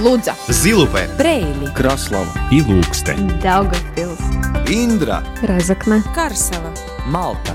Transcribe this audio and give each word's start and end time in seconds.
Лудза, 0.00 0.34
Зилупе, 0.48 1.08
Брейли, 1.18 1.70
Краслава 1.74 2.32
и 2.50 2.62
Лукстен. 2.62 3.38
Даугавпилс, 3.42 4.18
Индра, 4.66 5.22
Разокна, 5.42 6.02
Карсела. 6.14 6.72
Малта. 7.06 7.54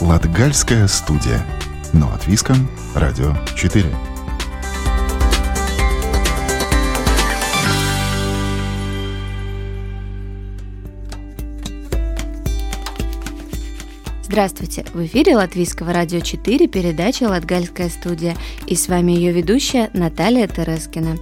Латгальская 0.00 0.88
студия. 0.88 1.44
Но 1.92 2.06
от 2.08 2.26
Виском, 2.26 2.68
Радио 2.94 3.34
4. 3.54 3.84
Здравствуйте! 14.36 14.84
В 14.92 15.02
эфире 15.06 15.34
Латвийского 15.34 15.94
радио 15.94 16.20
4 16.20 16.68
передача 16.68 17.24
«Латгальская 17.24 17.88
студия» 17.88 18.36
и 18.66 18.74
с 18.74 18.86
вами 18.86 19.12
ее 19.12 19.32
ведущая 19.32 19.88
Наталья 19.94 20.46
Терескина. 20.46 21.16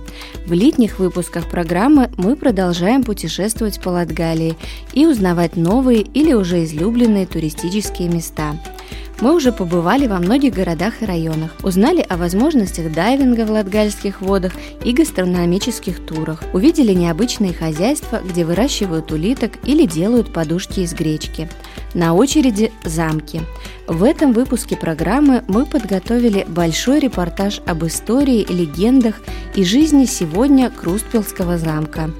В 0.46 0.52
летних 0.52 0.98
выпусках 0.98 1.48
программы 1.48 2.10
мы 2.16 2.34
продолжаем 2.34 3.04
путешествовать 3.04 3.80
по 3.80 3.90
Латгалии 3.90 4.56
и 4.94 5.06
узнавать 5.06 5.54
новые 5.54 6.00
или 6.00 6.32
уже 6.32 6.64
излюбленные 6.64 7.26
туристические 7.26 8.08
места– 8.08 8.60
мы 9.20 9.34
уже 9.34 9.52
побывали 9.52 10.06
во 10.06 10.18
многих 10.18 10.54
городах 10.54 11.00
и 11.00 11.04
районах, 11.06 11.54
узнали 11.62 12.04
о 12.08 12.16
возможностях 12.16 12.92
дайвинга 12.92 13.46
в 13.46 13.50
латгальских 13.50 14.20
водах 14.20 14.52
и 14.84 14.92
гастрономических 14.92 16.04
турах, 16.04 16.42
увидели 16.52 16.92
необычные 16.92 17.54
хозяйства, 17.54 18.20
где 18.26 18.44
выращивают 18.44 19.12
улиток 19.12 19.52
или 19.64 19.86
делают 19.86 20.32
подушки 20.32 20.80
из 20.80 20.92
гречки. 20.94 21.48
На 21.94 22.14
очереди 22.14 22.72
замки. 22.84 23.42
В 23.86 24.02
этом 24.02 24.32
выпуске 24.32 24.76
программы 24.76 25.44
мы 25.46 25.64
подготовили 25.64 26.44
большой 26.48 26.98
репортаж 26.98 27.60
об 27.66 27.84
истории, 27.84 28.44
легендах 28.48 29.14
и 29.54 29.64
жизни 29.64 30.04
сегодня 30.04 30.70
Крустпилского 30.70 31.56
замка. 31.56 32.10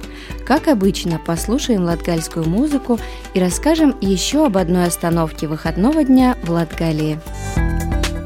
Как 0.45 0.69
обычно, 0.69 1.19
послушаем 1.19 1.83
латгальскую 1.83 2.47
музыку 2.47 2.99
и 3.33 3.39
расскажем 3.39 3.95
еще 3.99 4.45
об 4.45 4.57
одной 4.57 4.85
остановке 4.85 5.47
выходного 5.47 6.03
дня 6.03 6.37
в 6.43 6.51
Латгалии. 6.51 7.19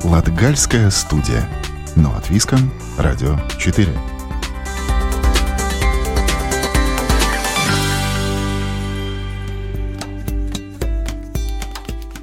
Латгальская 0.04 0.90
студия. 0.92 1.50
Но 1.96 2.16
от 2.16 2.30
Виском, 2.30 2.72
Радио 2.98 3.38
4. 3.58 3.88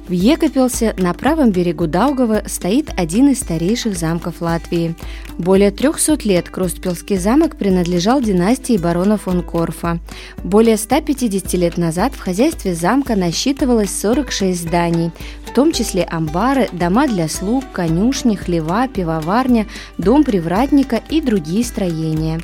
В 0.07 0.11
Екапелсе 0.11 0.95
на 0.97 1.13
правом 1.13 1.51
берегу 1.51 1.85
Даугава 1.85 2.43
стоит 2.45 2.89
один 2.95 3.27
из 3.27 3.41
старейших 3.41 3.97
замков 3.97 4.39
Латвии. 4.39 4.95
Более 5.37 5.71
300 5.71 6.17
лет 6.23 6.49
Крустпилский 6.49 7.17
замок 7.17 7.57
принадлежал 7.57 8.21
династии 8.21 8.77
барона 8.77 9.17
фон 9.17 9.43
Корфа. 9.43 9.99
Более 10.43 10.77
150 10.77 11.53
лет 11.55 11.77
назад 11.77 12.13
в 12.13 12.19
хозяйстве 12.19 12.73
замка 12.73 13.17
насчитывалось 13.17 13.93
46 13.99 14.61
зданий, 14.61 15.11
в 15.45 15.53
том 15.53 15.73
числе 15.73 16.03
амбары, 16.03 16.69
дома 16.71 17.07
для 17.07 17.27
слуг, 17.27 17.65
конюшни, 17.73 18.35
хлева, 18.35 18.87
пивоварня, 18.87 19.67
дом 19.97 20.23
привратника 20.23 21.01
и 21.09 21.19
другие 21.19 21.65
строения. 21.65 22.39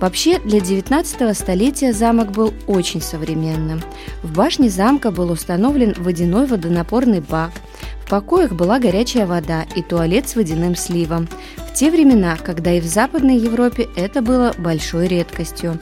Вообще, 0.00 0.38
для 0.40 0.60
19 0.60 1.36
столетия 1.36 1.94
замок 1.94 2.32
был 2.32 2.52
очень 2.66 3.00
современным. 3.00 3.82
В 4.22 4.32
башне 4.34 4.68
замка 4.68 5.10
был 5.10 5.30
установлен 5.30 5.94
водяной 5.96 6.46
водонапор 6.46 7.06
мусорный 7.06 7.20
бак. 7.20 7.52
В 8.06 8.08
покоях 8.08 8.52
была 8.52 8.78
горячая 8.78 9.26
вода 9.26 9.66
и 9.74 9.82
туалет 9.82 10.28
с 10.28 10.36
водяным 10.36 10.76
сливом. 10.76 11.28
В 11.56 11.74
те 11.74 11.90
времена, 11.90 12.36
когда 12.36 12.70
и 12.70 12.80
в 12.80 12.84
Западной 12.84 13.36
Европе 13.36 13.88
это 13.96 14.22
было 14.22 14.54
большой 14.56 15.08
редкостью. 15.08 15.80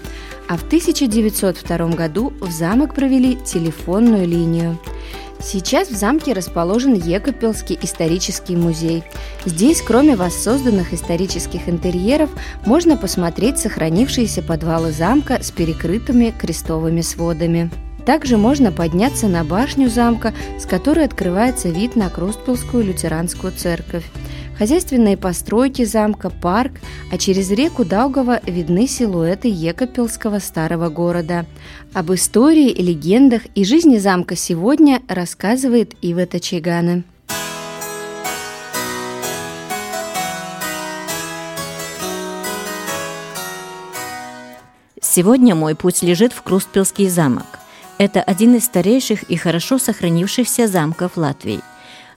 А 0.48 0.56
в 0.56 0.62
1902 0.64 1.88
году 1.88 2.32
в 2.40 2.50
замок 2.50 2.94
провели 2.94 3.36
телефонную 3.36 4.26
линию. 4.26 4.78
Сейчас 5.38 5.90
в 5.90 5.96
замке 5.96 6.32
расположен 6.32 6.94
Екапелский 6.94 7.78
исторический 7.82 8.56
музей. 8.56 9.04
Здесь, 9.44 9.82
кроме 9.82 10.16
воссозданных 10.16 10.94
исторических 10.94 11.68
интерьеров, 11.68 12.30
можно 12.64 12.96
посмотреть 12.96 13.58
сохранившиеся 13.58 14.40
подвалы 14.40 14.92
замка 14.92 15.42
с 15.42 15.50
перекрытыми 15.50 16.32
крестовыми 16.38 17.02
сводами. 17.02 17.70
Также 18.06 18.36
можно 18.36 18.70
подняться 18.70 19.28
на 19.28 19.44
башню 19.44 19.88
замка, 19.88 20.34
с 20.58 20.66
которой 20.66 21.06
открывается 21.06 21.70
вид 21.70 21.96
на 21.96 22.10
Крустпилскую 22.10 22.84
лютеранскую 22.84 23.52
церковь. 23.52 24.04
Хозяйственные 24.58 25.16
постройки 25.16 25.84
замка, 25.84 26.30
парк, 26.30 26.72
а 27.10 27.18
через 27.18 27.50
реку 27.50 27.84
Даугава 27.84 28.40
видны 28.46 28.86
силуэты 28.86 29.48
Екапилского 29.48 30.38
старого 30.38 30.90
города. 30.90 31.44
Об 31.92 32.12
истории, 32.12 32.72
легендах 32.72 33.42
и 33.54 33.64
жизни 33.64 33.98
замка 33.98 34.36
сегодня 34.36 35.02
рассказывает 35.08 35.94
Ива 36.02 36.26
Тачигана. 36.26 37.02
Сегодня 45.00 45.54
мой 45.54 45.74
путь 45.74 46.02
лежит 46.02 46.32
в 46.32 46.42
Крустпилский 46.42 47.08
замок. 47.08 47.63
Это 47.98 48.22
один 48.22 48.56
из 48.56 48.64
старейших 48.64 49.22
и 49.24 49.36
хорошо 49.36 49.78
сохранившихся 49.78 50.66
замков 50.66 51.16
Латвии. 51.16 51.60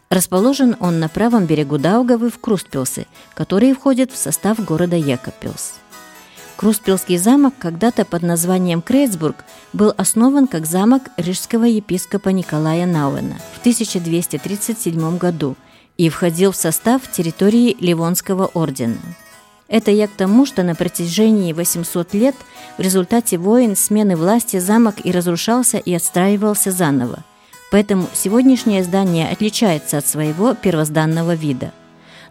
Расположен 0.09 0.75
он 0.79 0.99
на 0.99 1.09
правом 1.09 1.45
берегу 1.45 1.77
Даугавы 1.77 2.29
в 2.29 2.39
Крустпилсе, 2.39 3.05
который 3.35 3.73
входит 3.73 4.11
в 4.11 4.17
состав 4.17 4.63
города 4.63 4.95
Екапилс. 4.95 5.75
Крустпилский 6.55 7.17
замок 7.17 7.53
когда-то 7.59 8.05
под 8.05 8.23
названием 8.23 8.81
Крейцбург 8.81 9.35
был 9.73 9.93
основан 9.95 10.47
как 10.47 10.65
замок 10.65 11.03
рижского 11.17 11.65
епископа 11.65 12.29
Николая 12.29 12.87
Науэна 12.87 13.37
в 13.53 13.59
1237 13.59 15.17
году 15.19 15.55
и 15.97 16.09
входил 16.09 16.51
в 16.51 16.55
состав 16.55 17.01
территории 17.11 17.77
Ливонского 17.79 18.47
ордена– 18.47 18.97
это 19.67 19.91
я 19.91 20.07
к 20.07 20.11
тому, 20.11 20.45
что 20.45 20.63
на 20.63 20.75
протяжении 20.75 21.53
800 21.53 22.13
лет 22.13 22.35
в 22.77 22.81
результате 22.81 23.37
войн, 23.37 23.75
смены 23.75 24.15
власти 24.15 24.59
замок 24.59 24.95
и 25.03 25.11
разрушался, 25.11 25.77
и 25.77 25.93
отстраивался 25.93 26.71
заново. 26.71 27.23
Поэтому 27.71 28.07
сегодняшнее 28.13 28.83
здание 28.83 29.29
отличается 29.29 29.97
от 29.97 30.07
своего 30.07 30.53
первозданного 30.53 31.35
вида. 31.35 31.73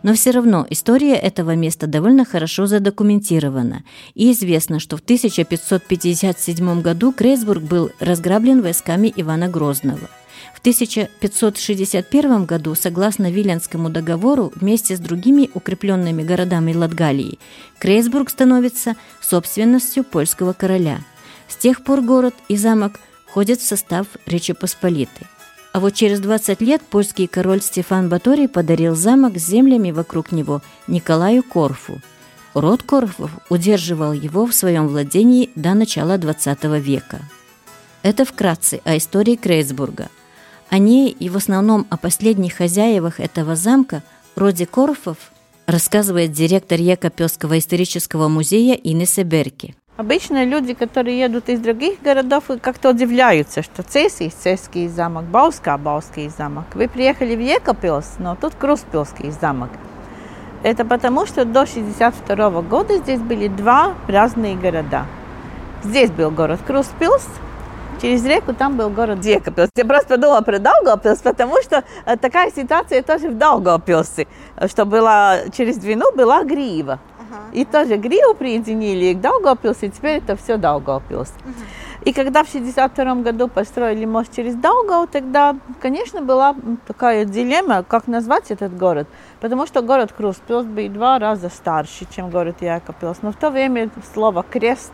Но 0.02 0.14
все 0.14 0.30
равно 0.30 0.66
история 0.70 1.14
этого 1.16 1.56
места 1.56 1.86
довольно 1.86 2.24
хорошо 2.24 2.66
задокументирована, 2.66 3.82
и 4.14 4.32
известно, 4.32 4.78
что 4.78 4.96
в 4.96 5.00
1557 5.00 6.80
году 6.80 7.12
Крейсбург 7.12 7.62
был 7.62 7.90
разграблен 7.98 8.62
войсками 8.62 9.12
Ивана 9.14 9.48
Грозного– 9.48 10.08
в 10.56 10.60
1561 10.60 12.46
году, 12.46 12.74
согласно 12.74 13.30
Виленскому 13.30 13.90
договору, 13.90 14.52
вместе 14.56 14.96
с 14.96 14.98
другими 14.98 15.50
укрепленными 15.52 16.22
городами 16.22 16.72
Латгалии, 16.72 17.38
Крейсбург 17.78 18.30
становится 18.30 18.96
собственностью 19.20 20.02
польского 20.02 20.54
короля. 20.54 21.00
С 21.46 21.56
тех 21.56 21.84
пор 21.84 22.00
город 22.00 22.34
и 22.48 22.56
замок 22.56 22.98
входят 23.26 23.60
в 23.60 23.66
состав 23.66 24.06
Речи 24.24 24.54
Посполитой. 24.54 25.26
А 25.74 25.78
вот 25.78 25.92
через 25.92 26.20
20 26.20 26.62
лет 26.62 26.80
польский 26.80 27.26
король 27.26 27.60
Стефан 27.60 28.08
Баторий 28.08 28.48
подарил 28.48 28.96
замок 28.96 29.36
с 29.36 29.46
землями 29.46 29.90
вокруг 29.90 30.32
него 30.32 30.62
Николаю 30.88 31.42
Корфу. 31.42 32.00
Род 32.54 32.82
Корфов 32.82 33.30
удерживал 33.50 34.14
его 34.14 34.46
в 34.46 34.54
своем 34.54 34.88
владении 34.88 35.50
до 35.54 35.74
начала 35.74 36.16
XX 36.16 36.80
века. 36.80 37.20
Это 38.02 38.24
вкратце 38.24 38.80
о 38.84 38.96
истории 38.96 39.36
Крейсбурга. 39.36 40.08
О 40.68 40.78
ней 40.78 41.10
и 41.10 41.28
в 41.28 41.36
основном 41.36 41.86
о 41.90 41.96
последних 41.96 42.54
хозяевах 42.54 43.20
этого 43.20 43.56
замка, 43.56 44.02
роде 44.34 44.66
Корфов, 44.66 45.16
рассказывает 45.66 46.32
директор 46.32 46.78
Екапёского 46.78 47.58
исторического 47.58 48.28
музея 48.28 48.74
Инесса 48.74 49.24
Берки. 49.24 49.74
Обычно 49.96 50.44
люди, 50.44 50.74
которые 50.74 51.18
едут 51.18 51.48
из 51.48 51.58
других 51.60 52.02
городов, 52.02 52.44
как-то 52.60 52.90
удивляются, 52.90 53.62
что 53.62 53.82
Цесий, 53.82 54.28
Цесский 54.30 54.88
замок, 54.88 55.24
Бауска, 55.24 55.78
Бауский 55.78 56.28
замок. 56.28 56.66
Вы 56.74 56.86
приехали 56.86 57.34
в 57.34 57.40
Екапилс, 57.40 58.16
но 58.18 58.36
тут 58.36 58.54
Круспилский 58.56 59.30
замок. 59.30 59.70
Это 60.62 60.84
потому, 60.84 61.24
что 61.24 61.44
до 61.44 61.62
1962 61.62 62.62
года 62.62 62.98
здесь 62.98 63.20
были 63.20 63.48
два 63.48 63.94
разные 64.06 64.54
города. 64.54 65.06
Здесь 65.82 66.10
был 66.10 66.30
город 66.30 66.60
Круспилс, 66.66 67.26
Через 68.00 68.26
реку 68.26 68.52
там 68.52 68.76
был 68.76 68.90
город 68.90 69.24
Екапилс. 69.24 69.70
Я 69.74 69.84
просто 69.86 70.08
подумала 70.08 70.42
про 70.42 70.58
Даугавпилс, 70.58 71.20
потому 71.20 71.62
что 71.62 71.82
э, 72.04 72.16
такая 72.18 72.50
ситуация 72.50 73.02
тоже 73.02 73.30
в 73.30 73.38
Даугавпилсе, 73.38 74.26
что 74.66 74.84
была 74.84 75.48
через 75.56 75.78
Двину 75.78 76.12
была 76.14 76.44
Грива. 76.44 76.98
И 77.52 77.64
тоже 77.64 77.96
Гриву 77.96 78.34
присоединили 78.34 79.14
к 79.14 79.20
Даугавпилсу, 79.20 79.86
и 79.86 79.88
теперь 79.88 80.18
это 80.18 80.36
все 80.36 80.58
Даугавпилс. 80.58 81.32
И 82.04 82.12
когда 82.12 82.44
в 82.44 82.48
1962 82.48 83.14
году 83.22 83.48
построили 83.48 84.04
мост 84.04 84.30
через 84.36 84.54
Даугау, 84.54 85.06
тогда, 85.06 85.56
конечно, 85.80 86.20
была 86.20 86.54
такая 86.86 87.24
дилемма, 87.24 87.82
как 87.82 88.06
назвать 88.06 88.50
этот 88.50 88.76
город. 88.76 89.08
Потому 89.40 89.66
что 89.66 89.80
город 89.82 90.12
Круспилс 90.16 90.66
был 90.66 90.88
два 90.88 91.18
раза 91.18 91.48
старше, 91.48 92.06
чем 92.14 92.30
город 92.30 92.56
Якопилс. 92.60 93.22
Но 93.22 93.32
в 93.32 93.36
то 93.36 93.50
время 93.50 93.90
слово 94.12 94.44
«крест» 94.48 94.92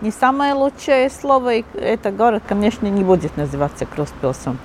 не 0.00 0.10
самое 0.10 0.54
лучшее 0.54 1.10
слово, 1.10 1.54
и 1.54 1.64
этот 1.74 2.16
город, 2.16 2.42
конечно, 2.48 2.86
не 2.86 3.04
будет 3.04 3.36
называться 3.36 3.86
Круспилсом. 3.86 4.58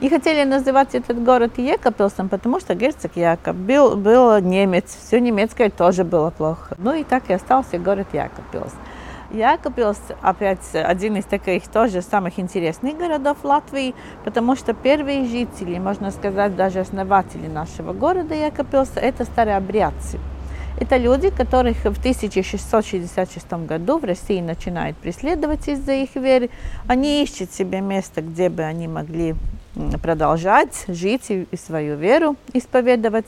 И 0.00 0.08
хотели 0.08 0.44
называть 0.44 0.94
этот 0.94 1.22
город 1.22 1.58
Екапилсом, 1.58 2.30
потому 2.30 2.58
что 2.58 2.74
герцог 2.74 3.16
Якоб 3.16 3.54
был, 3.54 3.96
был 3.96 4.38
немец, 4.40 4.96
все 4.98 5.20
немецкое 5.20 5.68
тоже 5.68 6.04
было 6.04 6.30
плохо. 6.30 6.74
Ну 6.78 6.94
и 6.94 7.04
так 7.04 7.28
и 7.28 7.34
остался 7.34 7.78
город 7.78 8.06
Якопилс. 8.14 8.72
Якопилс 9.30 10.00
опять 10.22 10.74
один 10.74 11.16
из 11.16 11.24
таких 11.24 11.68
тоже 11.68 12.00
самых 12.00 12.38
интересных 12.38 12.96
городов 12.96 13.44
Латвии, 13.44 13.94
потому 14.24 14.56
что 14.56 14.72
первые 14.72 15.26
жители, 15.26 15.78
можно 15.78 16.10
сказать, 16.10 16.56
даже 16.56 16.80
основатели 16.80 17.46
нашего 17.46 17.92
города 17.92 18.34
Якопилса, 18.34 18.98
это 19.00 19.24
старообрядцы. 19.24 20.18
Это 20.80 20.96
люди, 20.96 21.28
которых 21.28 21.76
в 21.84 21.98
1666 21.98 23.52
году 23.66 23.98
в 23.98 24.04
России 24.04 24.40
начинают 24.40 24.96
преследовать 24.96 25.68
из-за 25.68 25.92
их 25.92 26.16
веры. 26.16 26.48
Они 26.86 27.22
ищут 27.22 27.52
себе 27.52 27.82
место, 27.82 28.22
где 28.22 28.48
бы 28.48 28.62
они 28.62 28.88
могли 28.88 29.34
продолжать 30.02 30.86
жить 30.88 31.30
и 31.30 31.46
свою 31.54 31.96
веру 31.96 32.36
исповедовать. 32.54 33.26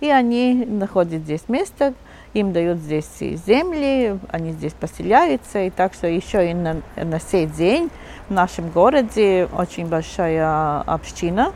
И 0.00 0.10
они 0.10 0.64
находят 0.64 1.22
здесь 1.22 1.48
место, 1.48 1.94
им 2.34 2.52
дают 2.52 2.78
здесь 2.78 3.08
земли, 3.18 4.18
они 4.30 4.52
здесь 4.52 4.72
поселяются. 4.72 5.58
И 5.64 5.70
так 5.70 5.94
что 5.94 6.06
еще 6.06 6.48
и 6.50 6.54
на, 6.54 6.82
на 6.96 7.18
сей 7.18 7.46
день 7.46 7.90
в 8.28 8.32
нашем 8.32 8.70
городе 8.70 9.48
очень 9.52 9.86
большая 9.86 10.82
община 10.82 11.48
а, 11.48 11.52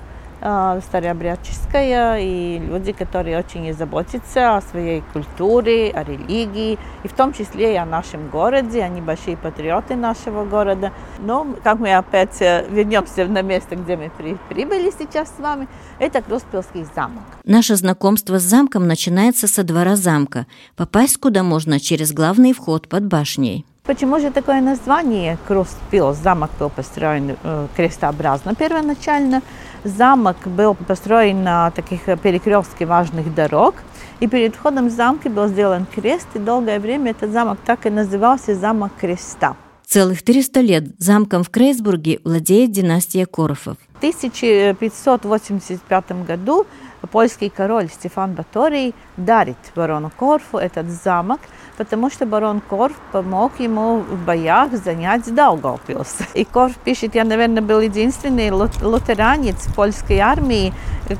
старообрядческая, 0.88 2.20
и 2.20 2.58
люди, 2.58 2.92
которые 2.92 3.38
очень 3.38 3.72
заботятся 3.74 4.56
о 4.56 4.60
своей 4.62 5.02
культуре, 5.12 5.90
о 5.90 6.04
религии, 6.04 6.78
и 7.02 7.08
в 7.08 7.12
том 7.12 7.32
числе 7.32 7.74
и 7.74 7.76
о 7.76 7.84
нашем 7.84 8.28
городе, 8.30 8.82
они 8.82 9.00
большие 9.00 9.36
патриоты 9.36 9.96
нашего 9.96 10.44
города. 10.44 10.92
Но, 11.18 11.46
как 11.64 11.78
мы 11.78 11.94
опять 11.94 12.40
э, 12.40 12.66
вернемся 12.70 13.26
на 13.26 13.42
место, 13.42 13.76
где 13.76 13.96
мы 13.96 14.10
при, 14.16 14.36
прибыли 14.48 14.92
сейчас 14.96 15.28
с 15.36 15.40
вами, 15.40 15.68
это 15.98 16.22
Круспилский 16.22 16.86
замок. 16.94 17.22
Наше 17.44 17.76
знакомство 17.76 18.38
с 18.38 18.42
замком 18.42 18.86
начинается 18.86 19.48
со 19.48 19.64
двора 19.64 19.96
замка, 19.96 20.46
попасть 20.76 21.18
куда 21.18 21.42
можно 21.42 21.80
через 21.80 22.12
главный 22.12 22.52
вход 22.52 22.88
под 22.88 23.06
башней. 23.06 23.64
Почему 23.86 24.18
же 24.18 24.32
такое 24.32 24.60
название 24.60 25.38
Круспил? 25.46 26.12
Замок 26.12 26.50
был 26.58 26.70
построен 26.70 27.36
э, 27.40 27.68
крестообразно 27.76 28.56
первоначально. 28.56 29.42
Замок 29.84 30.38
был 30.44 30.74
построен 30.74 31.44
на 31.44 31.70
таких 31.70 32.00
перекрестке 32.20 32.84
важных 32.84 33.32
дорог. 33.32 33.76
И 34.18 34.26
перед 34.26 34.56
входом 34.56 34.88
в 34.88 34.90
замки 34.90 35.28
был 35.28 35.46
сделан 35.46 35.86
крест, 35.86 36.26
и 36.34 36.40
долгое 36.40 36.80
время 36.80 37.12
этот 37.12 37.30
замок 37.30 37.58
так 37.64 37.86
и 37.86 37.90
назывался 37.90 38.56
Замок 38.56 38.90
Креста. 39.00 39.54
Целых 39.86 40.22
300 40.22 40.60
лет 40.62 40.84
замком 40.98 41.44
в 41.44 41.50
Крейсбурге 41.50 42.18
владеет 42.24 42.72
династия 42.72 43.24
Корфов. 43.24 43.76
В 43.94 43.98
1585 43.98 46.26
году 46.26 46.66
польский 47.10 47.50
король 47.50 47.88
Стефан 47.88 48.32
Баторий 48.32 48.94
дарит 49.16 49.56
барону 49.74 50.10
Корфу 50.16 50.58
этот 50.58 50.88
замок– 50.88 51.40
потому 51.76 52.10
что 52.10 52.26
барон 52.26 52.60
Корф 52.60 52.94
помог 53.12 53.60
ему 53.60 53.98
в 53.98 54.24
боях 54.24 54.72
занять 54.72 55.32
Даугавпилс. 55.34 56.18
И 56.34 56.44
Корф 56.44 56.76
пишет, 56.76 57.14
я, 57.14 57.24
наверное, 57.24 57.62
был 57.62 57.80
единственный 57.80 58.50
лутеранец 58.50 59.66
польской 59.74 60.18
армии, 60.18 60.72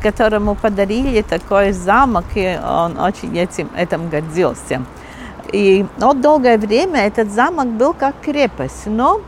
которому 0.02 0.55
подарили 0.55 1.23
такой 1.23 1.73
замок, 1.73 2.25
и 2.34 2.58
он 2.62 2.99
очень 2.99 3.37
этим, 3.38 3.69
этим 3.76 4.08
гордился. 4.08 4.82
И 5.52 5.87
вот 5.99 6.20
долгое 6.20 6.58
время 6.58 7.06
этот 7.06 7.31
замок 7.31 7.69
был 7.69 7.94
как 7.94 8.14
крепость, 8.20 8.87
но 8.87 9.20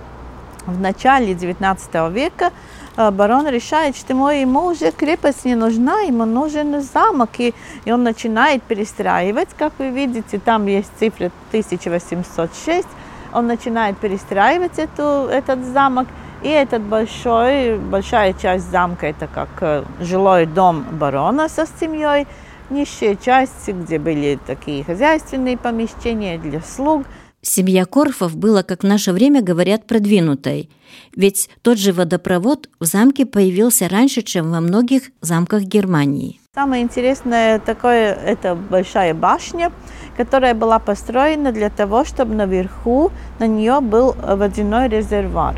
в 0.66 0.80
начале 0.80 1.32
XIX 1.32 2.12
века 2.12 2.50
барон 2.98 3.46
решает, 3.48 3.96
что 3.96 4.12
ему, 4.30 4.66
уже 4.66 4.90
крепость 4.90 5.44
не 5.44 5.54
нужна, 5.54 6.00
ему 6.00 6.24
нужен 6.24 6.80
замок, 6.80 7.30
и, 7.38 7.54
и 7.84 7.92
он 7.92 8.02
начинает 8.02 8.62
перестраивать, 8.64 9.48
как 9.56 9.72
вы 9.78 9.90
видите, 9.90 10.38
там 10.38 10.66
есть 10.66 10.90
цифра 10.98 11.30
1806, 11.50 12.86
он 13.32 13.46
начинает 13.46 13.98
перестраивать 13.98 14.78
эту, 14.78 15.28
этот 15.30 15.64
замок, 15.64 16.08
и 16.42 16.48
этот 16.48 16.82
большой, 16.82 17.78
большая 17.78 18.32
часть 18.32 18.70
замка, 18.70 19.06
это 19.06 19.28
как 19.32 19.48
э, 19.60 19.84
жилой 20.00 20.46
дом 20.46 20.84
барона 20.92 21.48
со 21.48 21.66
семьей, 21.80 22.26
низшая 22.70 23.16
часть, 23.16 23.68
где 23.68 23.98
были 23.98 24.38
такие 24.46 24.84
хозяйственные 24.84 25.56
помещения 25.56 26.36
для 26.38 26.60
слуг– 26.60 27.04
Семья 27.48 27.86
Корфов 27.86 28.36
была, 28.36 28.62
как 28.62 28.82
в 28.82 28.86
наше 28.86 29.12
время 29.12 29.40
говорят, 29.40 29.86
продвинутой, 29.86 30.68
ведь 31.16 31.48
тот 31.62 31.78
же 31.78 31.92
водопровод 31.92 32.68
в 32.78 32.84
замке 32.84 33.24
появился 33.24 33.88
раньше, 33.88 34.22
чем 34.22 34.50
во 34.50 34.60
многих 34.60 35.10
замках 35.22 35.62
Германии. 35.62 36.40
Самое 36.54 36.82
интересное 36.82 37.58
такое– 37.58 38.12
это 38.26 38.54
большая 38.54 39.14
башня, 39.14 39.72
которая 40.16 40.54
была 40.54 40.78
построена 40.78 41.52
для 41.52 41.70
того, 41.70 42.04
чтобы 42.04 42.34
наверху 42.34 43.10
на 43.38 43.46
нее 43.46 43.80
был 43.80 44.12
водяной 44.12 44.88
резервуар. 44.88 45.56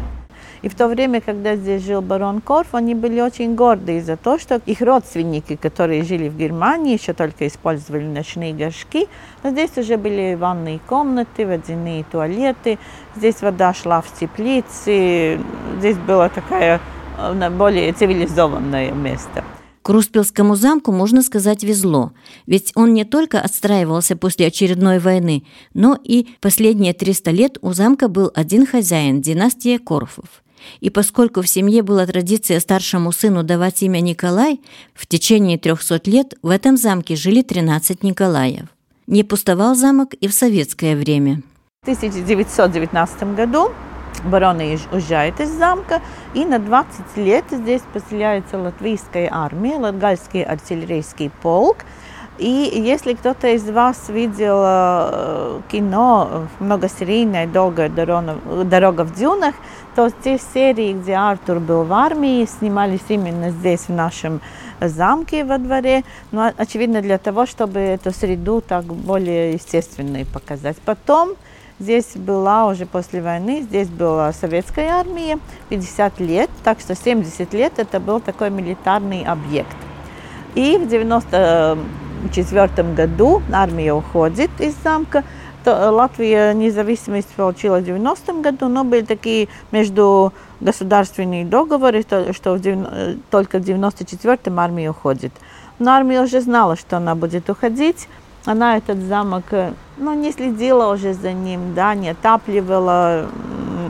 И 0.63 0.69
в 0.69 0.75
то 0.75 0.89
время, 0.89 1.21
когда 1.21 1.57
здесь 1.57 1.83
жил 1.83 2.03
барон 2.03 2.41
Корф, 2.43 2.75
они 2.75 2.95
были 2.95 3.21
очень 3.21 3.55
горды 3.55 3.97
из-за 3.97 4.17
того, 4.17 4.39
что 4.39 4.61
их 4.67 4.83
родственники, 4.83 5.57
которые 5.57 6.03
жили 6.05 6.29
в 6.29 6.37
Германии, 6.37 6.99
еще 6.99 7.15
только 7.15 7.47
использовали 7.47 8.05
ночные 8.05 8.53
горшки, 8.53 9.09
но 9.43 9.51
здесь 9.51 9.71
уже 9.79 9.97
были 9.97 10.35
ванные 10.35 10.79
комнаты, 10.87 11.47
водяные 11.47 12.05
туалеты, 12.05 12.79
здесь 13.17 13.41
вода 13.41 13.73
шла 13.73 14.03
в 14.03 14.13
теплицы, 14.19 15.41
здесь 15.79 15.97
было 15.97 16.29
такое 16.29 16.79
э, 17.19 17.51
более 17.51 17.93
цивилизованное 17.95 18.93
место. 18.93 19.43
Круспилскому 19.83 20.57
замку, 20.57 20.93
можно 20.93 21.23
сказать, 21.23 21.65
везло, 21.65 22.13
ведь 22.47 22.71
он 22.75 22.93
не 22.93 23.05
только 23.05 23.41
отстраивался 23.41 24.15
после 24.15 24.49
очередной 24.49 24.99
войны, 24.99 25.45
но 25.73 25.99
и 26.05 26.29
последние 26.43 26.93
300 26.93 27.31
лет 27.31 27.59
у 27.63 27.73
замка 27.73 28.09
был 28.09 28.31
один 28.35 28.67
хозяин– 28.67 29.21
династия 29.23 29.79
Корфов. 29.79 30.43
И 30.81 30.91
поскольку 30.91 31.43
в 31.43 31.49
семье 31.49 31.83
была 31.83 32.07
традиция 32.07 32.61
старшему 32.61 33.13
сыну 33.13 33.43
давать 33.43 33.83
имя 33.83 34.01
Николай, 34.01 34.61
в 34.95 35.07
течение 35.07 35.59
300 35.59 36.01
лет 36.07 36.35
в 36.43 36.49
этом 36.49 36.77
замке 36.77 37.17
жили 37.17 37.43
13 37.43 38.03
Николаев. 38.03 38.67
Не 39.07 39.25
пустовал 39.25 39.75
замок 39.75 40.15
и 40.15 40.29
в 40.29 40.33
советское 40.33 40.97
время. 40.97 41.43
В 41.83 41.89
1919 41.89 43.35
году 43.35 43.73
бароны 44.25 44.79
уезжают 44.93 45.41
из 45.41 45.51
замка, 45.51 46.01
и 46.35 46.45
на 46.45 46.59
20 46.59 47.17
лет 47.17 47.45
здесь 47.51 47.83
поселяется 47.93 48.59
латвийская 48.59 49.29
армия, 49.33 49.77
Латгальский 49.77 50.43
артиллерийский 50.43 51.31
полк, 51.43 51.79
и 52.41 52.81
если 52.81 53.13
кто-то 53.13 53.49
из 53.49 53.69
вас 53.69 54.09
видел 54.09 54.63
э, 54.65 55.61
кино 55.71 56.49
многосерийная 56.59 57.47
долгая 57.47 57.91
дорога, 57.91 59.05
в 59.05 59.15
дюнах, 59.15 59.55
то 59.95 60.11
те 60.25 60.39
серии, 60.55 60.95
где 60.95 61.17
Артур 61.17 61.61
был 61.61 61.85
в 61.85 61.93
армии, 61.93 62.47
снимались 62.47 63.05
именно 63.09 63.51
здесь, 63.51 63.89
в 63.89 63.91
нашем 63.91 64.41
замке 64.81 65.45
во 65.45 65.59
дворе. 65.59 66.03
Ну, 66.33 66.51
очевидно, 66.57 67.03
для 67.03 67.19
того, 67.19 67.45
чтобы 67.45 67.79
эту 67.79 68.11
среду 68.11 68.63
так 68.67 68.85
более 68.85 69.53
естественной 69.53 70.25
показать. 70.25 70.79
Потом 70.85 71.35
Здесь 71.79 72.15
была 72.15 72.67
уже 72.67 72.85
после 72.85 73.23
войны, 73.23 73.63
здесь 73.63 73.89
была 73.89 74.35
советская 74.35 74.91
армия, 74.91 75.39
50 75.71 76.21
лет, 76.21 76.51
так 76.63 76.79
что 76.79 76.95
70 76.95 77.55
лет 77.55 77.79
это 77.79 77.99
был 77.99 78.21
такой 78.21 78.51
милитарный 78.51 79.25
объект. 79.25 79.75
И 80.55 80.77
в 80.77 80.87
90 80.87 81.79
1994 82.29 82.95
году 82.95 83.43
армия 83.53 83.93
уходит 83.93 84.51
из 84.59 84.75
замка. 84.83 85.25
Латвия 85.67 86.55
независимость 86.55 87.29
получила 87.29 87.81
в 87.81 87.85
90 87.85 88.33
году, 88.35 88.69
но 88.69 88.83
были 88.83 89.03
такие 89.05 89.49
между 89.73 90.33
государственные 90.61 91.45
договоры, 91.45 92.03
что 92.03 92.55
в 92.55 92.61
90, 92.61 93.19
только 93.31 93.59
в 93.59 93.63
94-м 93.63 94.59
армия 94.59 94.91
уходит. 94.91 95.33
Но 95.79 95.91
армия 95.93 96.23
уже 96.23 96.41
знала, 96.41 96.77
что 96.77 96.97
она 96.97 97.15
будет 97.15 97.51
уходить. 97.51 98.09
Она 98.47 98.79
этот 98.79 98.99
замок 99.01 99.45
ну, 99.99 100.15
не 100.15 100.33
следила 100.33 100.93
уже 100.93 101.13
за 101.13 101.33
ним, 101.33 101.75
да, 101.75 101.95
не 101.95 102.09
отапливала, 102.09 103.27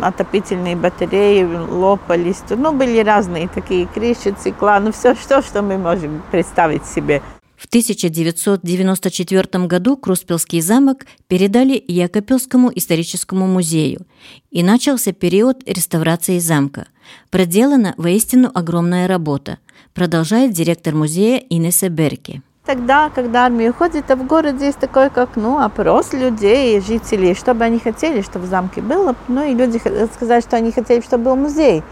отопительные 0.03 0.77
батареи 0.77 1.45
лопались. 1.45 2.43
Ну, 2.49 2.73
были 2.73 2.99
разные 3.01 3.49
такие 3.49 3.87
крыши, 3.87 4.33
цикла, 4.33 4.79
ну, 4.81 4.93
все, 4.93 5.15
что, 5.15 5.43
что 5.43 5.63
мы 5.63 5.79
можем 5.79 6.23
представить 6.31 6.85
себе. 6.85 7.23
В 7.61 7.67
1994 7.67 9.67
году 9.67 9.99
Круспелский 9.99 10.63
замок 10.63 11.05
передали 11.29 11.85
Якопилскому 11.89 12.73
историческому 12.75 13.47
музею, 13.47 14.07
и 14.51 14.63
начался 14.63 15.13
период 15.13 15.63
реставрации 15.67 16.39
замка. 16.39 16.87
Проделана 17.29 17.93
воистину 17.99 18.51
огромная 18.55 19.07
работа, 19.07 19.59
продолжает 19.93 20.53
директор 20.53 20.95
музея 20.95 21.37
Инесса 21.51 21.91
Берки. 21.91 22.41
Тогда, 22.65 23.11
когда 23.11 23.45
армия 23.45 23.71
уходит, 23.71 24.09
в 24.09 24.27
городе 24.27 24.65
есть 24.65 24.79
такой, 24.79 25.11
как 25.11 25.37
ну, 25.37 25.59
опрос 25.59 26.15
людей, 26.15 26.81
жителей, 26.81 27.35
что 27.35 27.53
бы 27.53 27.65
они 27.65 27.79
хотели, 27.79 28.23
чтобы 28.23 28.47
в 28.47 28.49
замке 28.49 28.81
было. 28.81 29.15
Ну 29.29 29.45
и 29.45 29.55
люди 29.55 29.83
сказали, 30.15 30.41
что 30.41 30.57
они 30.57 30.73
хотели, 30.73 31.03
чтобы 31.03 31.25
был 31.25 31.37
музей. 31.37 31.83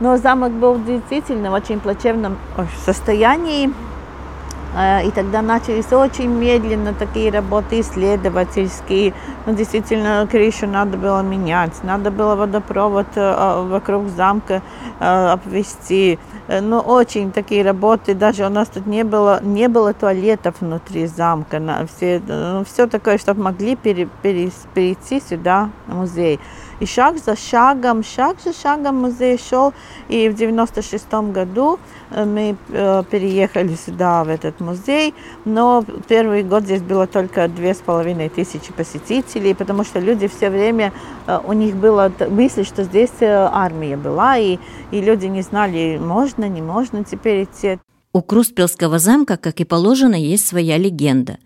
Но 0.00 0.16
замок 0.16 0.50
был 0.50 0.82
действительно 0.82 1.52
в 1.52 1.54
очень 1.54 1.78
плачевном 1.78 2.36
состоянии. 2.84 3.70
И 4.74 5.10
тогда 5.14 5.42
начались 5.42 5.92
очень 5.92 6.30
медленно 6.30 6.94
такие 6.94 7.30
работы 7.30 7.80
исследовательские. 7.80 9.12
Ну, 9.44 9.54
действительно, 9.54 10.26
крышу 10.30 10.66
надо 10.66 10.96
было 10.96 11.20
менять, 11.20 11.84
надо 11.84 12.10
было 12.10 12.36
водопровод 12.36 13.06
вокруг 13.14 14.08
замка 14.08 14.62
обвести. 14.98 16.18
Ну, 16.48 16.78
очень 16.78 17.32
такие 17.32 17.62
работы. 17.62 18.14
Даже 18.14 18.46
у 18.46 18.48
нас 18.48 18.68
тут 18.68 18.86
не 18.86 19.04
было, 19.04 19.40
не 19.42 19.68
было 19.68 19.92
туалетов 19.92 20.54
внутри 20.60 21.06
замка. 21.06 21.60
Все, 21.94 22.22
ну, 22.26 22.64
все 22.64 22.86
такое, 22.86 23.18
чтобы 23.18 23.42
могли 23.42 23.76
пере, 23.76 24.08
пере, 24.22 24.50
перейти 24.72 25.20
сюда, 25.20 25.68
в 25.86 25.94
музей. 25.94 26.40
И 26.82 26.86
шаг 26.86 27.18
за 27.24 27.36
шагом, 27.36 28.02
шаг 28.02 28.38
за 28.44 28.52
шагом 28.52 28.96
музей 28.96 29.38
шел. 29.38 29.72
И 30.08 30.28
в 30.28 30.34
96 30.34 31.12
году 31.32 31.78
мы 32.10 32.56
переехали 33.08 33.76
сюда, 33.76 34.24
в 34.24 34.28
этот 34.28 34.58
музей. 34.58 35.14
Но 35.44 35.84
первый 36.08 36.42
год 36.42 36.64
здесь 36.64 36.82
было 36.82 37.06
только 37.06 37.46
две 37.46 37.74
с 37.74 37.78
половиной 37.78 38.30
тысячи 38.30 38.72
посетителей, 38.72 39.54
потому 39.54 39.84
что 39.84 40.00
люди 40.00 40.26
все 40.26 40.50
время, 40.50 40.92
у 41.44 41.52
них 41.52 41.76
было 41.76 42.10
мысль, 42.28 42.64
что 42.64 42.82
здесь 42.82 43.12
армия 43.20 43.96
была, 43.96 44.38
и, 44.38 44.58
и 44.90 45.00
люди 45.00 45.26
не 45.26 45.42
знали, 45.42 46.00
можно, 46.02 46.48
не 46.48 46.62
можно 46.62 47.04
теперь 47.04 47.44
идти. 47.44 47.78
У 48.14 48.20
Круспелского 48.20 48.98
замка, 48.98 49.38
как 49.38 49.60
и 49.60 49.64
положено, 49.64 50.14
есть 50.14 50.46
своя 50.46 50.76
легенда. 50.76 51.38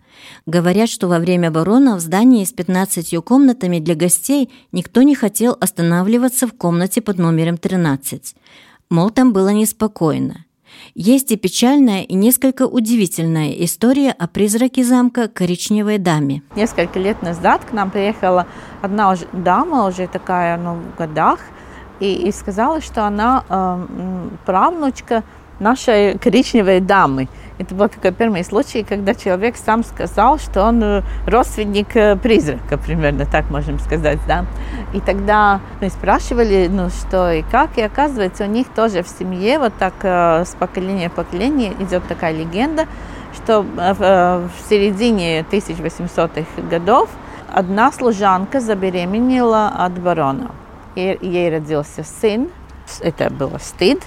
Говорят, 0.45 0.89
что 0.89 1.07
во 1.07 1.19
время 1.19 1.49
барона 1.49 1.95
в 1.95 2.01
здании 2.01 2.43
с 2.43 2.51
15 2.51 3.15
комнатами 3.23 3.79
для 3.79 3.95
гостей 3.95 4.51
никто 4.73 5.01
не 5.01 5.15
хотел 5.15 5.55
останавливаться 5.61 6.45
в 6.45 6.51
комнате 6.51 7.01
под 7.01 7.19
номером 7.19 7.57
13. 7.57 8.35
Мол, 8.89 9.11
там 9.11 9.31
было 9.31 9.49
неспокойно. 9.49 10.43
Есть 10.93 11.31
и 11.31 11.37
печальная, 11.37 12.03
и 12.03 12.13
несколько 12.15 12.67
удивительная 12.67 13.51
история 13.51 14.11
о 14.11 14.27
призраке 14.27 14.83
замка 14.83 15.29
коричневой 15.29 15.99
даме. 15.99 16.41
Несколько 16.57 16.99
лет 16.99 17.21
назад 17.21 17.63
к 17.63 17.71
нам 17.71 17.91
приехала 17.91 18.45
одна 18.81 19.11
уже, 19.11 19.25
дама, 19.31 19.87
уже 19.87 20.07
такая 20.07 20.57
ну, 20.57 20.75
в 20.75 20.97
годах, 20.97 21.39
и, 22.01 22.13
и 22.13 22.31
сказала, 22.31 22.81
что 22.81 23.05
она 23.07 23.43
э, 23.47 24.29
правнучка 24.45 25.23
нашей 25.59 26.17
коричневой 26.17 26.79
дамы. 26.79 27.27
Это 27.57 27.73
был 27.73 27.89
такой 27.89 28.11
первый 28.11 28.43
случай, 28.43 28.83
когда 28.83 29.15
человек 29.15 29.55
сам 29.57 29.83
сказал, 29.83 30.37
что 30.37 30.63
он 30.63 30.83
э, 30.83 31.01
родственник 31.25 31.95
э, 31.95 32.15
призрака, 32.15 32.77
примерно 32.77 33.25
так 33.25 33.49
можем 33.49 33.79
сказать, 33.79 34.19
да. 34.27 34.45
И 34.93 34.99
тогда 34.99 35.59
мы 35.81 35.89
спрашивали, 35.89 36.67
ну 36.69 36.89
что 36.89 37.31
и 37.31 37.41
как, 37.41 37.77
и 37.77 37.81
оказывается, 37.81 38.43
у 38.43 38.47
них 38.47 38.67
тоже 38.67 39.01
в 39.01 39.07
семье 39.07 39.57
вот 39.57 39.73
так 39.79 39.93
э, 40.03 40.45
с 40.45 40.55
поколения 40.59 41.09
в 41.09 41.13
поколение 41.13 41.73
идет 41.79 42.07
такая 42.07 42.33
легенда, 42.33 42.85
что 43.33 43.61
в 43.61 44.49
середине 44.69 45.41
1800-х 45.41 46.61
годов 46.69 47.09
одна 47.53 47.91
служанка 47.91 48.59
забеременела 48.59 49.67
от 49.67 49.99
барона. 49.99 50.51
Ей 50.95 51.49
родился 51.49 52.03
сын, 52.03 52.49
это 53.01 53.29
было 53.29 53.57
стыд, 53.59 54.01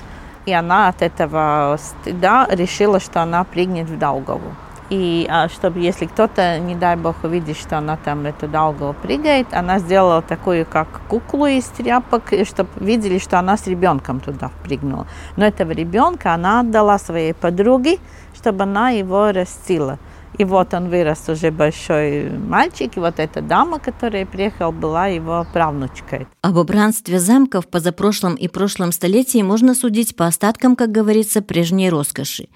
и 0.50 0.52
она 0.52 0.88
от 0.88 1.00
этого 1.02 1.78
стыда 1.78 2.47
решила, 2.50 2.99
что 2.99 3.23
она 3.23 3.45
прыгнет 3.45 3.88
в 3.88 3.97
Даугаву. 3.97 4.54
И 4.90 5.28
а, 5.30 5.49
чтобы, 5.49 5.78
если 5.78 6.07
кто-то, 6.07 6.59
не 6.59 6.75
дай 6.75 6.97
бог, 6.97 7.14
увидит, 7.23 7.57
что 7.57 7.78
она 7.78 7.97
там 7.97 8.26
эту 8.26 8.49
Даугаву 8.49 8.95
прыгает, 8.95 9.47
она 9.52 9.78
сделала 9.78 10.21
такую, 10.21 10.66
как 10.66 10.88
куклу 11.09 11.47
из 11.47 11.64
тряпок, 11.66 12.25
чтобы 12.45 12.71
видели, 12.80 13.19
что 13.19 13.38
она 13.38 13.57
с 13.57 13.69
ребенком 13.69 14.19
туда 14.19 14.50
прыгнула. 14.64 15.07
Но 15.37 15.45
этого 15.45 15.71
ребенка 15.71 16.35
она 16.35 16.61
отдала 16.61 16.99
своей 16.99 17.33
подруге, 17.33 17.99
чтобы 18.35 18.64
она 18.64 18.90
его 18.90 19.30
растила. 19.30 19.99
И 20.38 20.44
вот 20.44 20.75
он 20.75 20.88
вырос 20.88 21.28
уже 21.28 21.50
большой 21.50 22.30
мальчик, 22.30 22.96
и 22.96 23.00
вот 23.00 23.18
эта 23.18 23.42
дама, 23.42 23.78
которая 23.78 24.25
приехала, 24.26 24.70
была 24.70 25.06
его 25.06 25.46
правнучкой. 25.52 26.26
Об 26.42 26.56
убранстве 26.56 27.18
замка 27.18 27.60
в 27.60 27.66
позапрошлом 27.66 28.34
и 28.34 28.49
прошлом 28.49 28.92
столетии 28.92 29.42
можно 29.42 29.75
судить 29.75 30.16
по 30.16 30.26
остаткам, 30.26 30.76
как 30.76 30.92
говорится, 30.92 31.42
прежней 31.42 31.90
роскоши. 31.90 32.49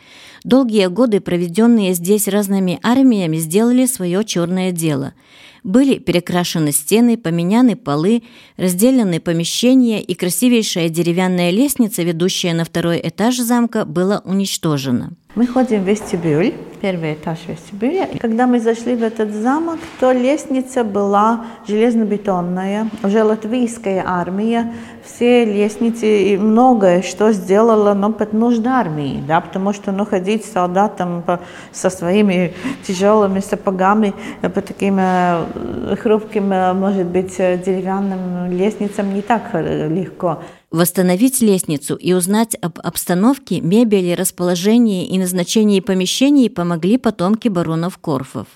Долгие 0.44 0.86
годы, 0.86 1.20
проведенные 1.20 1.94
здесь 1.94 2.28
разными 2.28 2.78
армиями, 2.82 3.36
сделали 3.38 3.86
свое 3.86 4.24
черное 4.24 4.72
дело– 4.72 5.14
были 5.64 5.98
перекрашены 5.98 6.72
стены, 6.72 7.16
поменяны 7.16 7.74
полы, 7.74 8.22
разделены 8.58 9.18
помещения, 9.18 10.00
и 10.02 10.14
красивейшая 10.14 10.90
деревянная 10.90 11.50
лестница, 11.50 12.02
ведущая 12.02 12.52
на 12.52 12.64
второй 12.64 13.00
этаж 13.02 13.36
замка, 13.38 13.86
была 13.86 14.20
уничтожена. 14.26 15.14
Мы 15.34 15.48
ходим 15.48 15.82
в 15.82 15.88
вестибюль, 15.88 16.54
первый 16.80 17.14
этаж 17.14 17.40
вестибюля. 17.48 18.04
И 18.04 18.18
когда 18.18 18.46
мы 18.46 18.60
зашли 18.60 18.94
в 18.94 19.02
этот 19.02 19.32
замок, 19.32 19.80
то 19.98 20.12
лестница 20.12 20.84
была 20.84 21.46
железнобетонная. 21.66 22.88
Уже 23.02 23.24
латвийская 23.24 24.04
армия, 24.06 24.72
все 25.04 25.44
лестницы 25.44 26.06
и 26.06 26.36
многое 26.36 27.02
что 27.02 27.32
сделала, 27.32 27.94
но 27.94 28.12
под 28.12 28.32
нужды 28.32 28.68
армии, 28.68 29.24
да, 29.26 29.40
потому 29.40 29.72
что 29.72 29.90
ну, 29.90 30.06
ходить 30.06 30.44
солдатам 30.44 31.22
по, 31.22 31.40
со 31.72 31.90
своими 31.90 32.54
тяжелыми 32.86 33.40
сапогами 33.40 34.14
по 34.40 34.60
таким 34.60 34.98
э, 35.00 35.96
хрупким, 36.00 36.52
э, 36.52 36.72
может 36.74 37.06
быть, 37.06 37.34
э, 37.38 37.58
деревянным 37.58 38.52
лестницам 38.52 39.12
не 39.12 39.22
так 39.22 39.42
э, 39.54 39.88
легко. 39.88 40.38
Восстановить 40.74 41.40
лестницу 41.40 41.94
и 41.94 42.14
узнать 42.14 42.56
об 42.60 42.80
обстановке, 42.82 43.60
мебели, 43.60 44.10
расположении 44.10 45.06
и 45.06 45.16
назначении 45.20 45.78
помещений 45.78 46.50
помогли 46.50 46.98
потомки 46.98 47.46
баронов 47.46 47.96
Корфов. 47.98 48.48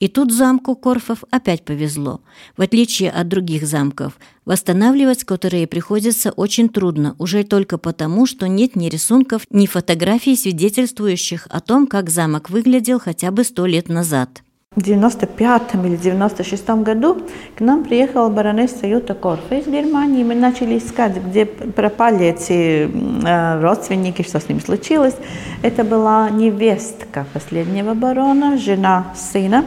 И 0.00 0.08
тут 0.08 0.32
замку 0.32 0.74
Корфов 0.74 1.22
опять 1.30 1.64
повезло. 1.64 2.20
В 2.56 2.62
отличие 2.62 3.12
от 3.12 3.28
других 3.28 3.64
замков, 3.64 4.18
восстанавливать 4.44 5.22
которые 5.22 5.68
приходится 5.68 6.32
очень 6.32 6.68
трудно, 6.68 7.14
уже 7.20 7.44
только 7.44 7.78
потому, 7.78 8.26
что 8.26 8.48
нет 8.48 8.74
ни 8.74 8.88
рисунков, 8.88 9.42
ни 9.48 9.66
фотографий, 9.66 10.34
свидетельствующих 10.34 11.46
о 11.48 11.60
том, 11.60 11.86
как 11.86 12.10
замок 12.10 12.50
выглядел 12.50 12.98
хотя 12.98 13.30
бы 13.30 13.44
сто 13.44 13.66
лет 13.66 13.88
назад. 13.88 14.42
В 14.76 14.82
95 14.82 15.74
или 15.86 15.96
96 15.96 16.68
году 16.82 17.22
к 17.56 17.60
нам 17.60 17.82
приехала 17.82 18.28
баронесса 18.28 18.86
Юта 18.86 19.14
Корфа 19.14 19.54
из 19.54 19.66
Германии. 19.66 20.22
Мы 20.22 20.34
начали 20.34 20.76
искать, 20.76 21.16
где 21.16 21.46
пропали 21.46 22.26
эти 22.26 22.90
э, 23.26 23.60
родственники, 23.62 24.20
что 24.20 24.38
с 24.38 24.50
ним 24.50 24.60
случилось. 24.60 25.16
Это 25.62 25.82
была 25.82 26.28
невестка 26.28 27.24
последнего 27.32 27.94
барона, 27.94 28.58
жена 28.58 29.14
сына. 29.14 29.64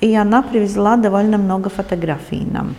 И 0.00 0.12
она 0.16 0.42
привезла 0.42 0.96
довольно 0.96 1.38
много 1.38 1.70
фотографий 1.70 2.44
нам. 2.44 2.74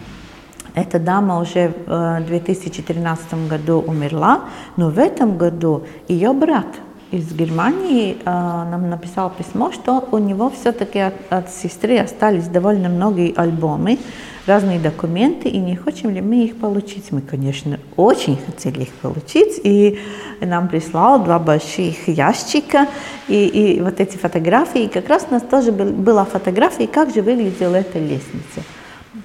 Эта 0.74 1.00
дама 1.00 1.40
уже 1.40 1.74
в 1.88 2.26
2013 2.28 3.48
году 3.48 3.82
умерла, 3.88 4.42
но 4.76 4.90
в 4.90 5.00
этом 5.00 5.38
году 5.38 5.84
ее 6.10 6.34
брат– 6.34 6.68
из 7.18 7.34
Германии 7.34 8.18
э, 8.20 8.26
нам 8.26 8.90
написал 8.90 9.30
письмо, 9.30 9.72
что 9.72 10.08
у 10.12 10.18
него 10.18 10.50
все-таки 10.50 11.00
от, 11.00 11.14
от 11.30 11.50
сестры 11.50 11.98
остались 11.98 12.48
довольно 12.48 12.90
многие 12.90 13.34
альбомы, 13.36 14.00
разные 14.46 14.80
документы, 14.80 15.50
и 15.50 15.58
не 15.58 15.76
хотим 15.76 16.12
ли 16.12 16.22
мы 16.22 16.46
их 16.46 16.58
получить. 16.58 17.12
Мы, 17.12 17.22
конечно, 17.22 17.80
очень 17.96 18.38
хотели 18.46 18.84
их 18.84 18.94
получить, 19.02 19.60
и 19.64 20.00
нам 20.42 20.68
прислал 20.68 21.24
два 21.24 21.40
больших 21.40 22.08
ящика, 22.08 22.88
и, 23.28 23.46
и 23.46 23.82
вот 23.82 24.00
эти 24.00 24.18
фотографии, 24.18 24.84
и 24.84 24.88
как 24.88 25.10
раз 25.10 25.28
у 25.30 25.34
нас 25.34 25.44
тоже 25.44 25.72
был, 25.72 25.92
была 25.92 26.26
фотография, 26.26 26.88
как 26.88 27.14
же 27.14 27.22
выглядела 27.22 27.76
эта 27.76 27.98
лестница. 27.98 28.62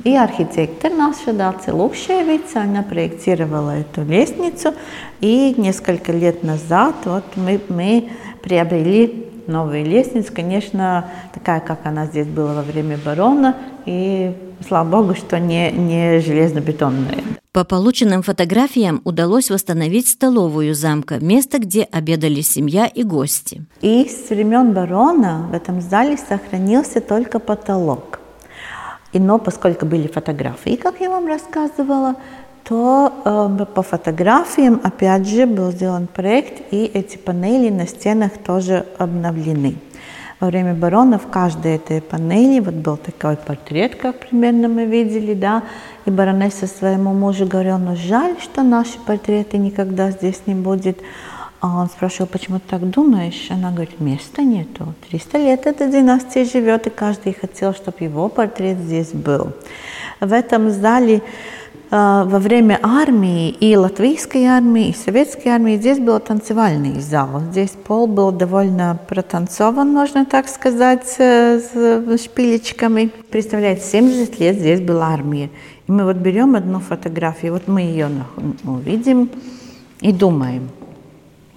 И 0.04 0.16
архитектор 0.16 0.90
наша 0.92 1.32
Даца 1.32 1.74
Лукшевица, 1.74 2.62
она 2.62 2.82
проектировала 2.82 3.78
эту 3.78 4.02
лестницу. 4.02 4.72
И 5.20 5.54
несколько 5.56 6.12
лет 6.12 6.42
назад 6.42 6.94
вот 7.04 7.24
мы, 7.36 7.60
мы 7.68 8.10
приобрели 8.42 9.26
новую 9.46 9.84
лестницу. 9.84 10.32
Конечно, 10.34 11.10
такая, 11.34 11.60
как 11.60 11.84
она 11.84 12.06
здесь 12.06 12.26
была 12.26 12.54
во 12.54 12.62
время 12.62 12.98
барона. 13.04 13.56
И 13.84 14.34
слава 14.66 14.88
богу, 14.88 15.14
что 15.14 15.38
не, 15.38 15.70
не 15.70 16.20
железнобетонная. 16.20 17.22
По 17.52 17.64
полученным 17.64 18.22
фотографиям 18.22 19.00
удалось 19.04 19.50
восстановить 19.50 20.08
столовую 20.08 20.74
замка, 20.74 21.18
место, 21.20 21.58
где 21.58 21.82
обедали 21.82 22.42
семья 22.42 22.86
и 22.86 23.02
гости. 23.02 23.66
И 23.80 24.08
с 24.08 24.30
времен 24.30 24.72
барона 24.72 25.48
в 25.50 25.54
этом 25.54 25.80
зале 25.80 26.16
сохранился 26.16 27.00
только 27.00 27.40
потолок. 27.40 28.19
И, 29.12 29.18
но 29.18 29.38
поскольку 29.38 29.86
были 29.86 30.06
фотографии, 30.06 30.76
как 30.76 31.00
я 31.00 31.10
вам 31.10 31.26
рассказывала, 31.26 32.16
то 32.64 33.12
э, 33.24 33.64
по 33.74 33.82
фотографиям 33.82 34.80
опять 34.84 35.26
же 35.26 35.46
был 35.46 35.72
сделан 35.72 36.06
проект, 36.06 36.62
и 36.72 36.84
эти 36.84 37.16
панели 37.16 37.70
на 37.70 37.86
стенах 37.86 38.32
тоже 38.38 38.86
обновлены. 38.98 39.76
Во 40.38 40.46
время 40.46 40.74
барона 40.74 41.18
в 41.18 41.26
каждой 41.26 41.76
этой 41.76 42.00
панели 42.00 42.60
вот 42.60 42.74
был 42.74 42.96
такой 42.96 43.36
портрет, 43.36 43.96
как 43.96 44.20
примерно 44.20 44.68
мы 44.68 44.86
видели, 44.86 45.34
да, 45.34 45.64
и 46.06 46.10
баронесса 46.10 46.66
своему 46.66 47.12
мужу 47.12 47.46
говорила, 47.46 47.76
ну 47.76 47.96
жаль, 47.96 48.36
что 48.40 48.62
наши 48.62 48.98
портреты 49.04 49.58
никогда 49.58 50.10
здесь 50.10 50.42
не 50.46 50.54
будет. 50.54 50.98
А 51.60 51.80
он 51.80 51.88
спрашивал, 51.88 52.26
почему 52.26 52.58
ты 52.58 52.68
так 52.68 52.88
думаешь? 52.88 53.50
Она 53.50 53.70
говорит, 53.70 54.00
места 54.00 54.42
нету. 54.42 54.94
300 55.10 55.38
лет 55.38 55.66
эта 55.66 55.86
династия 55.86 56.44
живет, 56.44 56.86
и 56.86 56.90
каждый 56.90 57.34
хотел, 57.34 57.74
чтобы 57.74 57.96
его 58.00 58.28
портрет 58.28 58.78
здесь 58.78 59.12
был. 59.12 59.52
В 60.20 60.32
этом 60.32 60.70
зале 60.70 61.22
Э, 61.92 62.22
во 62.24 62.38
время 62.38 62.78
армии 62.82 63.50
и 63.50 63.76
латвийской 63.76 64.44
армии, 64.44 64.88
и 64.88 64.94
советской 64.94 65.48
армии 65.48 65.76
здесь 65.76 65.98
был 65.98 66.20
танцевальный 66.20 67.00
зал. 67.00 67.40
Здесь 67.50 67.70
пол 67.70 68.06
был 68.06 68.30
довольно 68.30 68.98
протанцован, 69.08 69.92
можно 69.92 70.24
так 70.24 70.48
сказать, 70.48 71.06
с 71.18 71.70
шпилечками. 72.24 73.10
Представляете, 73.30 73.82
70 73.82 74.38
лет 74.38 74.56
здесь 74.56 74.80
была 74.80 75.08
армия. 75.08 75.50
И 75.88 75.92
мы 75.92 76.04
вот 76.04 76.16
берем 76.16 76.54
одну 76.54 76.78
фотографию, 76.78 77.54
вот 77.54 77.66
мы 77.66 77.80
ее 77.80 78.08
увидим 78.64 79.28
и 80.00 80.12
думаем, 80.12 80.70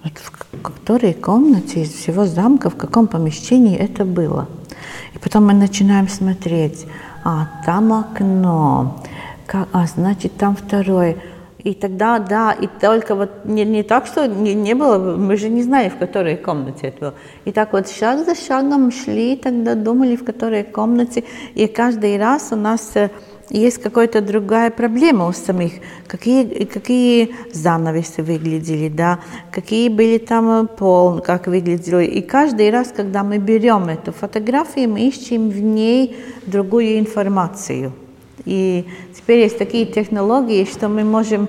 вот 0.04 0.12
в 0.18 0.62
которой 0.62 1.14
комнате 1.14 1.82
из 1.82 1.92
всего 1.92 2.26
замка, 2.26 2.70
в 2.70 2.76
каком 2.76 3.06
помещении 3.06 3.76
это 3.76 4.04
было. 4.04 4.48
И 5.14 5.18
потом 5.18 5.46
мы 5.46 5.54
начинаем 5.54 6.08
смотреть, 6.08 6.86
а 7.24 7.48
там 7.64 7.92
окно, 7.92 9.02
как, 9.46 9.68
а, 9.72 9.86
значит, 9.86 10.36
там 10.36 10.56
второй. 10.56 11.16
И 11.58 11.72
тогда, 11.72 12.18
да, 12.18 12.52
и 12.52 12.66
только 12.66 13.14
вот 13.14 13.46
не, 13.46 13.64
не 13.64 13.82
так, 13.82 14.06
что 14.06 14.28
не, 14.28 14.52
не 14.52 14.74
было, 14.74 15.16
мы 15.16 15.38
же 15.38 15.48
не 15.48 15.62
знали, 15.62 15.88
в 15.88 15.96
которой 15.96 16.36
комнате 16.36 16.88
это 16.88 17.00
было. 17.00 17.14
И 17.46 17.52
так 17.52 17.72
вот 17.72 17.88
шаг 17.88 18.26
за 18.26 18.34
шагом 18.34 18.92
шли, 18.92 19.36
тогда 19.36 19.74
думали, 19.74 20.16
в 20.16 20.24
которой 20.24 20.64
комнате. 20.64 21.24
И 21.54 21.66
каждый 21.66 22.18
раз 22.18 22.48
у 22.52 22.56
нас 22.56 22.90
э, 22.96 23.10
есть 23.50 23.82
какая-то 23.82 24.20
другая 24.20 24.70
проблема 24.70 25.26
у 25.26 25.32
самих. 25.32 25.72
Какие, 26.06 26.64
какие 26.64 27.34
занавесы 27.52 28.22
выглядели, 28.22 28.88
да, 28.88 29.20
какие 29.50 29.88
были 29.88 30.18
там 30.18 30.64
э, 30.64 30.66
пол, 30.66 31.20
как 31.20 31.46
выглядело. 31.46 32.02
И 32.02 32.20
каждый 32.20 32.70
раз, 32.70 32.92
когда 32.96 33.22
мы 33.22 33.38
берем 33.38 33.88
эту 33.88 34.12
фотографию, 34.12 34.90
мы 34.90 35.00
ищем 35.00 35.50
в 35.50 35.60
ней 35.60 36.16
другую 36.46 36.98
информацию. 36.98 37.92
И 38.44 38.84
теперь 39.16 39.40
есть 39.40 39.58
такие 39.58 39.86
технологии, 39.86 40.64
что 40.64 40.88
мы 40.88 41.02
можем, 41.02 41.48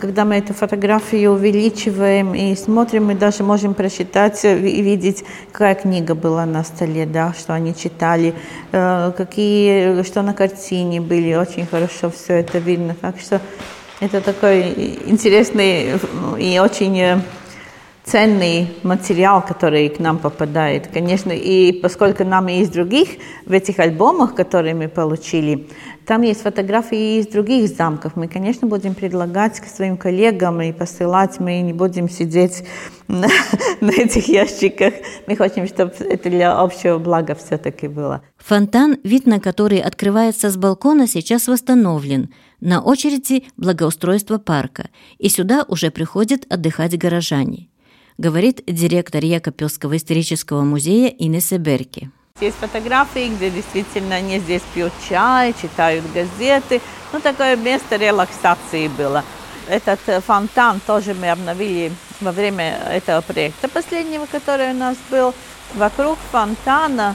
когда 0.00 0.24
мы 0.24 0.36
эту 0.36 0.54
фотографию 0.54 1.32
увеличиваем 1.32 2.34
и 2.34 2.54
смотрим, 2.54 3.06
мы 3.06 3.14
даже 3.14 3.42
можем 3.42 3.74
прочитать 3.74 4.44
и 4.44 4.82
видеть, 4.82 5.24
какая 5.52 5.74
книга 5.74 6.14
была 6.14 6.46
на 6.46 6.62
столе, 6.62 7.04
да, 7.06 7.34
что 7.36 7.52
они 7.54 7.74
читали, 7.74 8.34
э, 8.72 9.12
какие, 9.16 10.02
что 10.04 10.22
на 10.22 10.34
картине 10.34 11.00
были. 11.00 11.34
Очень 11.34 11.66
хорошо 11.66 12.10
все 12.10 12.34
это 12.34 12.58
видно. 12.58 12.94
Так 13.00 13.18
что 13.18 13.40
это 14.00 14.20
такой 14.20 14.98
интересный 15.06 15.98
и 16.38 16.58
очень 16.60 17.00
э, 17.00 17.18
ценный 18.06 18.68
материал, 18.84 19.42
который 19.42 19.88
к 19.88 19.98
нам 19.98 20.18
попадает, 20.18 20.86
конечно, 20.86 21.32
и 21.32 21.72
поскольку 21.72 22.24
нам 22.24 22.48
и 22.48 22.60
из 22.60 22.68
других, 22.68 23.08
в 23.46 23.52
этих 23.52 23.80
альбомах, 23.80 24.36
которые 24.36 24.74
мы 24.74 24.88
получили, 24.88 25.66
там 26.06 26.22
есть 26.22 26.42
фотографии 26.42 27.18
из 27.18 27.26
других 27.26 27.68
замков. 27.68 28.14
Мы, 28.14 28.28
конечно, 28.28 28.68
будем 28.68 28.94
предлагать 28.94 29.58
к 29.60 29.66
своим 29.66 29.96
коллегам 29.96 30.62
и 30.62 30.72
посылать. 30.72 31.40
Мы 31.40 31.60
не 31.60 31.72
будем 31.72 32.08
сидеть 32.08 32.64
на, 33.08 33.28
на 33.80 33.90
этих 33.90 34.28
ящиках. 34.28 34.94
Мы 35.26 35.36
хотим, 35.36 35.66
чтобы 35.66 35.92
это 35.98 36.30
для 36.30 36.58
общего 36.58 36.98
блага 36.98 37.34
все-таки 37.34 37.88
было. 37.88 38.22
Фонтан, 38.38 38.98
вид 39.02 39.26
на 39.26 39.40
который 39.40 39.80
открывается 39.80 40.50
с 40.50 40.56
балкона, 40.56 41.08
сейчас 41.08 41.48
восстановлен. 41.48 42.30
На 42.60 42.80
очереди 42.80 43.44
благоустройство 43.56 44.38
парка. 44.38 44.88
И 45.18 45.28
сюда 45.28 45.64
уже 45.68 45.90
приходят 45.90 46.46
отдыхать 46.48 46.96
горожане 46.96 47.68
говорит 48.18 48.62
директор 48.66 49.22
Якопилского 49.22 49.96
исторического 49.96 50.62
музея 50.62 51.08
Инесса 51.08 51.58
Берки. 51.58 52.10
Есть 52.38 52.58
фотографии, 52.58 53.28
где 53.28 53.48
действительно 53.48 54.16
они 54.16 54.38
здесь 54.40 54.60
пьют 54.74 54.92
чай, 55.08 55.54
читают 55.54 56.04
газеты. 56.12 56.82
Ну, 57.14 57.18
такое 57.20 57.56
место 57.56 57.96
релаксации 57.96 58.88
было. 58.88 59.24
Этот 59.68 60.00
э, 60.06 60.20
фонтан 60.20 60.80
тоже 60.86 61.14
мы 61.14 61.30
обновили 61.30 61.90
во 62.20 62.32
время 62.32 62.78
этого 62.90 63.22
проекта 63.22 63.68
последнего, 63.68 64.26
который 64.26 64.72
у 64.72 64.74
нас 64.74 64.98
был. 65.10 65.32
Вокруг 65.72 66.18
фонтана 66.30 67.14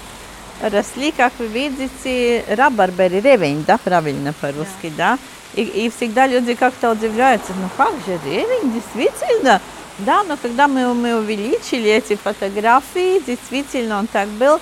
росли, 0.59 1.11
как 1.11 1.33
вы 1.37 1.45
видите, 1.45 2.43
рабарбери, 2.49 3.21
ревень, 3.21 3.63
да, 3.67 3.77
правильно 3.77 4.33
по-русски, 4.33 4.91
да. 4.97 5.19
И, 5.53 5.61
и 5.61 5.91
всегда 5.91 6.25
люди 6.25 6.55
как-то 6.55 6.89
удивляются, 6.89 7.53
ну 7.61 7.69
как 7.77 7.93
же 8.07 8.19
ревень, 8.25 8.73
действительно, 8.73 9.61
да, 9.99 10.23
но 10.23 10.35
когда 10.35 10.67
мы, 10.67 10.95
мы 10.95 11.15
увеличили 11.15 11.91
эти 11.91 12.15
фотографии, 12.15 13.21
действительно 13.23 13.99
он 13.99 14.07
так 14.07 14.27
был. 14.29 14.59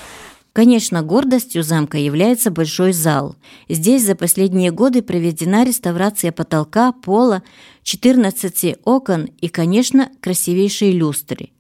Конечно, 0.60 1.04
гордостью 1.04 1.64
замка 1.64 1.98
является 1.98 2.52
большой 2.52 2.92
зал. 2.92 3.38
Здесь 3.70 4.04
за 4.04 4.14
последние 4.14 4.72
годы 4.72 5.02
проведена 5.02 5.64
реставрация 5.64 6.34
потолка, 6.34 6.92
пола, 6.92 7.44
14 7.84 8.76
окон 8.84 9.30
и, 9.40 9.48
конечно, 9.48 10.10
красивейшие 10.20 10.92
люстры. 10.92 11.52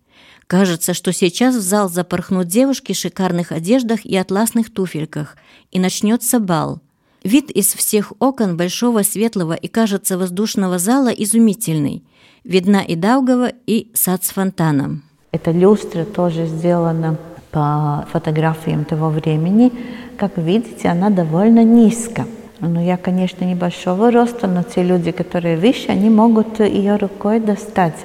Кажется, 0.48 0.94
что 0.94 1.14
сейчас 1.14 1.56
в 1.56 1.62
зал 1.62 1.88
запорхнут 1.88 2.48
девушки 2.48 2.92
в 2.92 2.98
шикарных 2.98 3.54
одеждах 3.54 4.06
и 4.06 4.18
атласных 4.18 4.70
туфельках, 4.70 5.38
и 5.72 5.80
начнется 5.80 6.40
бал. 6.40 6.82
Вид 7.24 7.52
из 7.52 7.68
всех 7.68 8.12
окон 8.20 8.58
большого 8.58 9.04
светлого 9.04 9.54
и, 9.54 9.70
кажется, 9.70 10.18
воздушного 10.18 10.78
зала 10.78 11.08
изумительный. 11.08 12.04
Видна 12.44 12.82
и 12.82 12.96
Даугава, 12.96 13.54
и 13.66 13.92
сад 13.94 14.26
с 14.26 14.32
фонтаном. 14.32 15.04
Эта 15.32 15.52
люстра 15.52 16.04
тоже 16.04 16.48
сделана 16.48 17.18
по 17.52 18.06
фотографиям 18.12 18.86
того 18.86 19.10
времени. 19.10 19.72
Как 20.18 20.38
видите, 20.38 20.90
она 20.90 21.10
довольно 21.10 21.64
низко. 21.64 22.26
Ну, 22.60 22.84
я, 22.84 22.98
конечно, 22.98 23.46
небольшого 23.46 24.12
роста, 24.12 24.48
но 24.48 24.64
те 24.64 24.84
люди, 24.84 25.12
которые 25.12 25.58
выше, 25.58 25.90
они 25.90 26.10
могут 26.10 26.60
ее 26.60 26.98
рукой 26.98 27.40
достать. 27.40 27.96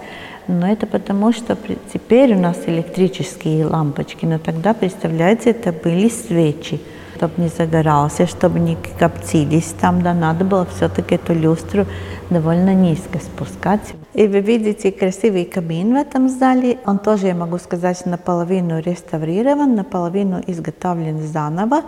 Но 0.47 0.71
это 0.71 0.87
потому, 0.87 1.33
что 1.33 1.57
теперь 1.93 2.35
у 2.35 2.39
нас 2.39 2.59
электрические 2.67 3.67
лампочки, 3.67 4.27
но 4.27 4.39
тогда, 4.39 4.75
представляете, 4.75 5.51
это 5.51 5.73
были 5.73 6.09
свечи 6.09 6.81
чтобы 7.25 7.43
не 7.43 7.49
загорался, 7.49 8.27
чтобы 8.27 8.61
не 8.61 8.77
коптились 8.99 9.75
там, 9.81 10.03
да, 10.03 10.13
надо 10.13 10.45
было 10.45 10.67
все-таки 10.67 11.15
эту 11.15 11.33
люстру 11.33 11.87
довольно 12.29 12.75
низко 12.75 13.19
спускать. 13.19 13.95
И 14.13 14.27
вы 14.27 14.41
видите 14.41 14.93
красивый 14.93 15.47
камин 15.47 15.95
в 15.95 15.97
этом 15.97 16.29
зале. 16.29 16.79
Он 16.85 16.99
тоже, 16.99 17.29
я 17.29 17.35
могу 17.35 17.59
сказать, 17.59 18.05
наполовину 18.05 18.81
реставрирован, 18.81 19.75
наполовину 19.75 20.43
изготовлен 20.47 21.21
заново, 21.27 21.83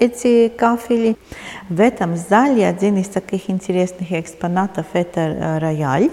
эти 0.00 0.48
кафели. 0.48 1.16
В 1.68 1.80
этом 1.80 2.16
зале 2.16 2.66
один 2.66 2.96
из 2.96 3.08
таких 3.08 3.48
интересных 3.48 4.10
экспонатов– 4.10 4.86
это 4.92 5.20
э, 5.20 5.58
рояль. 5.58 6.10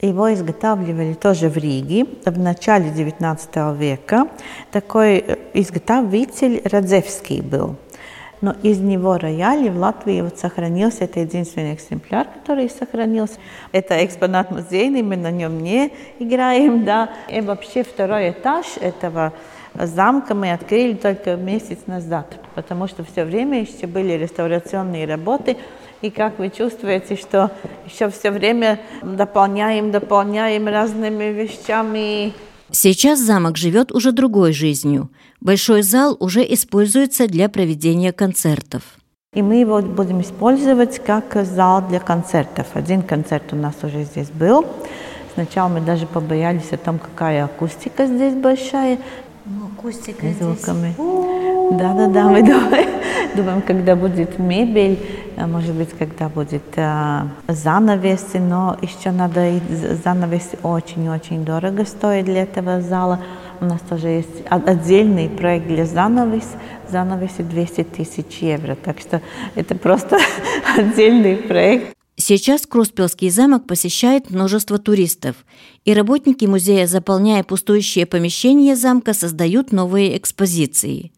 Его 0.00 0.32
изготавливали 0.32 1.14
тоже 1.14 1.48
в 1.48 1.56
Риге 1.56 2.06
в 2.24 2.38
начале 2.38 2.90
XIX 2.90 3.76
века. 3.76 4.28
Такой 4.70 5.24
э, 5.26 5.36
изготовитель 5.54 6.60
Радзевский 6.64 7.40
был. 7.40 7.76
Но 8.40 8.54
из 8.62 8.78
него 8.78 9.18
рояли 9.18 9.68
в 9.68 9.78
Латвии 9.78 10.20
вот 10.20 10.38
сохранился, 10.38 11.04
это 11.04 11.20
единственный 11.20 11.74
экземпляр, 11.74 12.26
который 12.26 12.70
сохранился. 12.70 13.38
Это 13.72 14.04
экспонат 14.04 14.50
музейный, 14.50 15.02
мы 15.02 15.16
на 15.16 15.30
нем 15.30 15.60
не 15.60 15.92
играем, 16.18 16.84
да. 16.84 17.10
И 17.28 17.40
вообще 17.40 17.82
второй 17.82 18.30
этаж 18.30 18.66
этого 18.80 19.32
замка 19.74 20.34
мы 20.34 20.52
открыли 20.52 20.94
только 20.94 21.36
месяц 21.36 21.78
назад, 21.86 22.38
потому 22.54 22.86
что 22.88 23.04
все 23.04 23.24
время 23.24 23.60
еще 23.60 23.86
были 23.86 24.12
реставрационные 24.12 25.06
работы. 25.06 25.56
И 26.00 26.10
как 26.10 26.38
вы 26.38 26.50
чувствуете, 26.50 27.16
что 27.16 27.50
еще 27.84 28.08
все 28.10 28.30
время 28.30 28.78
дополняем, 29.02 29.90
дополняем 29.90 30.68
разными 30.68 31.24
вещами. 31.24 32.32
Сейчас 32.70 33.20
замок 33.20 33.56
живет 33.56 33.92
уже 33.92 34.12
другой 34.12 34.52
жизнью. 34.52 35.10
Большой 35.40 35.82
зал 35.82 36.16
уже 36.20 36.42
используется 36.42 37.26
для 37.26 37.48
проведения 37.48 38.12
концертов. 38.12 38.82
И 39.34 39.42
мы 39.42 39.56
его 39.56 39.80
будем 39.80 40.20
использовать 40.20 40.98
как 41.04 41.34
зал 41.44 41.82
для 41.88 42.00
концертов. 42.00 42.66
Один 42.74 43.02
концерт 43.02 43.52
у 43.52 43.56
нас 43.56 43.74
уже 43.82 44.04
здесь 44.04 44.30
был. 44.30 44.66
Сначала 45.34 45.68
мы 45.68 45.80
даже 45.80 46.06
побоялись 46.06 46.72
о 46.72 46.76
том, 46.76 46.98
какая 46.98 47.44
акустика 47.44 48.06
здесь 48.06 48.34
большая. 48.34 48.98
Акустика 49.78 50.26
звуками. 50.40 50.92
Да, 51.78 51.94
да, 51.94 52.08
да, 52.08 52.28
мы 52.28 52.42
думаем, 52.42 52.88
думаем, 53.36 53.62
когда 53.62 53.94
будет 53.94 54.36
мебель, 54.36 54.98
а 55.36 55.46
может 55.46 55.72
быть, 55.72 55.90
когда 55.96 56.28
будет 56.28 56.64
а, 56.76 57.28
занавесы, 57.46 58.40
но 58.40 58.76
еще 58.82 59.12
надо, 59.12 59.48
и 59.48 59.60
занавесы 60.02 60.58
очень-очень 60.64 61.44
дорого 61.44 61.84
стоят 61.84 62.24
для 62.24 62.42
этого 62.42 62.80
зала. 62.80 63.20
У 63.60 63.66
нас 63.66 63.80
тоже 63.88 64.08
есть 64.08 64.42
отдельный 64.50 65.28
проект 65.28 65.68
для 65.68 65.84
занавес, 65.84 66.56
занавесе 66.90 67.44
200 67.44 67.84
тысяч 67.84 68.38
евро. 68.40 68.74
Так 68.74 68.98
что 68.98 69.20
это 69.54 69.76
просто 69.76 70.18
отдельный 70.76 71.36
проект. 71.36 71.97
Сейчас 72.28 72.66
Круспелский 72.66 73.30
замок 73.30 73.66
посещает 73.66 74.28
множество 74.28 74.76
туристов, 74.76 75.34
и 75.86 75.94
работники 75.94 76.44
музея, 76.44 76.86
заполняя 76.86 77.42
пустующие 77.42 78.04
помещения 78.04 78.76
замка, 78.76 79.14
создают 79.14 79.72
новые 79.72 80.14
экспозиции. 80.18 81.10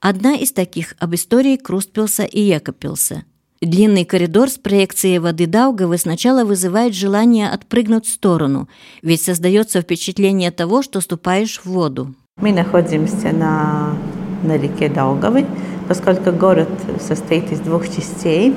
Одна 0.00 0.34
из 0.34 0.50
таких 0.50 0.96
об 0.98 1.14
истории 1.14 1.54
Круспелса 1.54 2.24
и 2.24 2.40
Якопилса. 2.40 3.22
Длинный 3.60 4.04
коридор 4.04 4.50
с 4.50 4.58
проекцией 4.58 5.18
воды 5.18 5.46
Даугавы 5.46 5.96
сначала 5.96 6.44
вызывает 6.44 6.92
желание 6.92 7.48
отпрыгнуть 7.48 8.06
в 8.06 8.12
сторону, 8.12 8.68
ведь 9.00 9.22
создается 9.22 9.80
впечатление 9.80 10.50
того, 10.50 10.82
что 10.82 11.00
ступаешь 11.00 11.60
в 11.60 11.66
воду. 11.66 12.16
Мы 12.36 12.50
находимся 12.50 13.30
на 13.30 13.96
на 14.42 14.56
реке 14.56 14.88
Даугавы, 14.88 15.46
поскольку 15.86 16.32
город 16.32 16.68
состоит 17.00 17.52
из 17.52 17.60
двух 17.60 17.88
частей, 17.88 18.54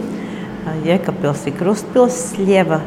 Екапилс 0.84 1.46
и 1.46 1.50
Крустпилс, 1.50 2.34
слева 2.34 2.80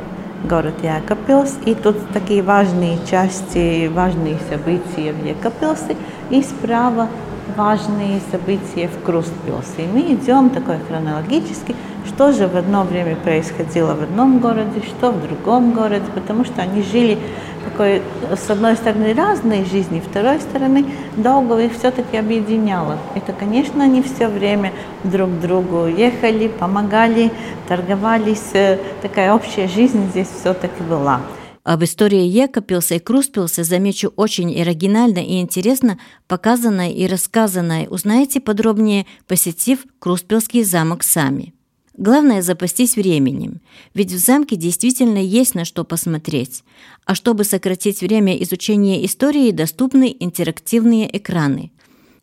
город 0.44 0.76
Екапилс, 0.84 1.58
и 1.66 1.76
тут 1.76 1.98
такие 2.14 2.42
важные 2.42 2.98
части, 3.10 3.88
важные 3.88 4.38
события 4.50 5.14
в 5.14 5.26
Екапилсе, 5.26 5.96
и 6.30 6.42
справа 6.42 7.08
важные 7.57 8.21
события 8.31 8.89
в 8.89 9.03
Крустпилсе. 9.05 9.85
И 9.85 9.87
мы 9.87 10.01
идем 10.15 10.51
такой 10.51 10.79
хронологически, 10.89 11.75
что 12.07 12.33
же 12.33 12.49
в 12.49 12.57
одно 12.57 12.85
время 12.85 13.17
происходило 13.17 13.95
в 13.95 14.03
одном 14.03 14.39
городе, 14.39 14.83
что 14.87 15.11
в 15.11 15.23
другом 15.23 15.73
городе, 15.73 16.05
потому 16.15 16.45
что 16.45 16.63
они 16.63 16.83
жили 16.83 17.19
такой, 17.65 18.03
с 18.37 18.51
одной 18.51 18.77
стороны, 18.77 19.15
разной 19.15 19.65
жизни, 19.65 20.01
с 20.01 20.09
второй 20.09 20.41
стороны, 20.41 20.85
долго 21.17 21.59
их 21.59 21.73
все-таки 21.73 22.17
объединяло. 22.17 22.99
Это, 23.15 23.33
конечно, 23.33 23.85
они 23.85 24.03
все 24.03 24.29
время 24.29 24.73
друг 25.03 25.31
другу 25.41 25.87
ехали, 25.87 26.49
помогали, 26.49 27.33
торговались. 27.69 28.51
Э, 28.53 28.79
такая 29.03 29.35
общая 29.35 29.67
жизнь 29.67 30.11
здесь 30.11 30.29
все-таки 30.29 30.83
была. 30.83 31.21
Об 31.65 31.83
истории 31.83 32.27
Екопилса 32.27 32.97
и 32.97 32.99
Круспилса, 32.99 33.65
замечу, 33.65 34.13
очень 34.17 34.55
оригинально 34.61 35.21
и 35.21 35.41
интересно 35.41 35.99
показанное 36.29 36.91
и 36.91 37.07
рассказанное. 37.07 37.89
Узнаете 37.89 38.41
подробнее, 38.41 39.07
посетив 39.27 39.87
Круспилский 39.99 40.63
замок 40.63 41.03
сами. 41.03 41.55
Главное– 41.97 42.43
запастись 42.43 42.97
временем, 42.97 43.63
ведь 43.95 44.13
в 44.13 44.19
замке 44.19 44.57
действительно 44.57 45.19
есть 45.19 45.55
на 45.55 45.65
что 45.65 45.85
посмотреть. 45.85 46.65
А 47.07 47.15
чтобы 47.15 47.45
сократить 47.45 48.03
время 48.03 48.37
изучения 48.43 49.03
истории, 49.07 49.51
доступны 49.51 50.15
интерактивные 50.21 51.17
экраны. 51.17 51.73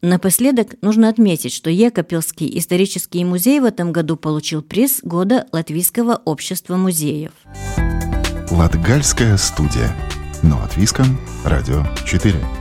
Напоследок 0.04 0.76
нужно 0.82 1.10
отметить, 1.10 1.54
что 1.54 1.72
Екопилский 1.72 2.60
исторический 2.60 3.24
музей 3.24 3.60
в 3.60 3.66
этом 3.66 3.92
году 3.92 4.18
получил 4.18 4.62
приз 4.62 5.00
года 5.02 5.48
Латвийского 5.52 6.22
общества 6.26 6.76
музеев. 6.76 7.32
Латгальская 8.52 9.38
студия. 9.38 9.96
Но 10.44 10.62
от 10.62 10.76
Виском. 10.76 11.18
Радио 11.46 11.86
4. 12.06 12.61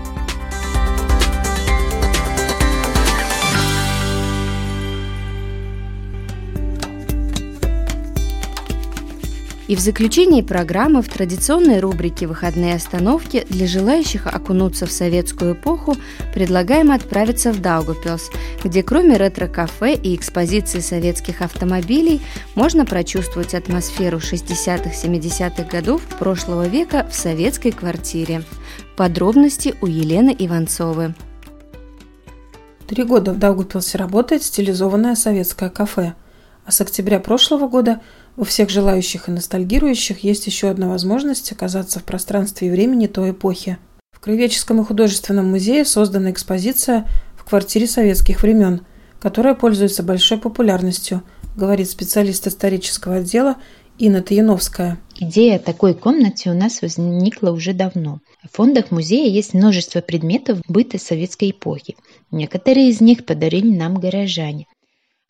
И 9.70 9.76
в 9.76 9.78
заключении 9.78 10.42
программы 10.42 11.00
в 11.00 11.08
традиционной 11.08 11.78
рубрике 11.78 12.26
«Выходные 12.26 12.74
остановки» 12.74 13.46
для 13.50 13.68
желающих 13.68 14.26
окунуться 14.26 14.84
в 14.84 14.90
советскую 14.90 15.54
эпоху 15.54 15.94
предлагаем 16.34 16.90
отправиться 16.90 17.52
в 17.52 17.60
Даугупилс, 17.60 18.32
где 18.64 18.82
кроме 18.82 19.16
ретро-кафе 19.16 19.94
и 19.94 20.16
экспозиции 20.16 20.80
советских 20.80 21.40
автомобилей 21.40 22.20
можно 22.56 22.84
прочувствовать 22.84 23.54
атмосферу 23.54 24.18
60-70-х 24.18 25.62
годов 25.62 26.02
прошлого 26.18 26.66
века 26.66 27.06
в 27.08 27.14
советской 27.14 27.70
квартире. 27.70 28.42
Подробности 28.96 29.76
у 29.80 29.86
Елены 29.86 30.34
Иванцовой. 30.36 31.14
Три 32.88 33.04
года 33.04 33.32
в 33.32 33.38
Даугупилсе 33.38 33.98
работает 33.98 34.42
стилизованное 34.42 35.14
советское 35.14 35.70
кафе, 35.70 36.14
а 36.64 36.72
с 36.72 36.80
октября 36.80 37.20
прошлого 37.20 37.68
года– 37.68 38.00
у 38.40 38.44
всех 38.44 38.70
желающих 38.70 39.28
и 39.28 39.32
ностальгирующих 39.32 40.24
есть 40.24 40.46
еще 40.46 40.70
одна 40.70 40.88
возможность 40.88 41.52
оказаться 41.52 42.00
в 42.00 42.04
пространстве 42.04 42.68
и 42.68 42.70
времени 42.70 43.06
той 43.06 43.32
эпохи. 43.32 43.76
В 44.12 44.20
Краеведческом 44.20 44.80
и 44.80 44.84
художественном 44.84 45.50
музее 45.50 45.84
создана 45.84 46.30
экспозиция 46.30 47.06
в 47.36 47.44
квартире 47.44 47.86
советских 47.86 48.42
времен, 48.42 48.86
которая 49.20 49.54
пользуется 49.54 50.02
большой 50.02 50.38
популярностью, 50.38 51.22
говорит 51.54 51.90
специалист 51.90 52.46
исторического 52.46 53.16
отдела 53.16 53.56
Инна 53.98 54.22
Таяновская. 54.22 54.98
Идея 55.18 55.58
такой 55.58 55.92
комнаты 55.92 56.48
у 56.48 56.54
нас 56.54 56.80
возникла 56.80 57.50
уже 57.50 57.74
давно. 57.74 58.20
В 58.42 58.56
фондах 58.56 58.90
музея 58.90 59.28
есть 59.28 59.52
множество 59.52 60.00
предметов 60.00 60.62
быта 60.66 60.98
советской 60.98 61.50
эпохи. 61.50 61.94
Некоторые 62.30 62.88
из 62.88 63.02
них 63.02 63.26
подарили 63.26 63.76
нам 63.76 64.00
горожане 64.00 64.66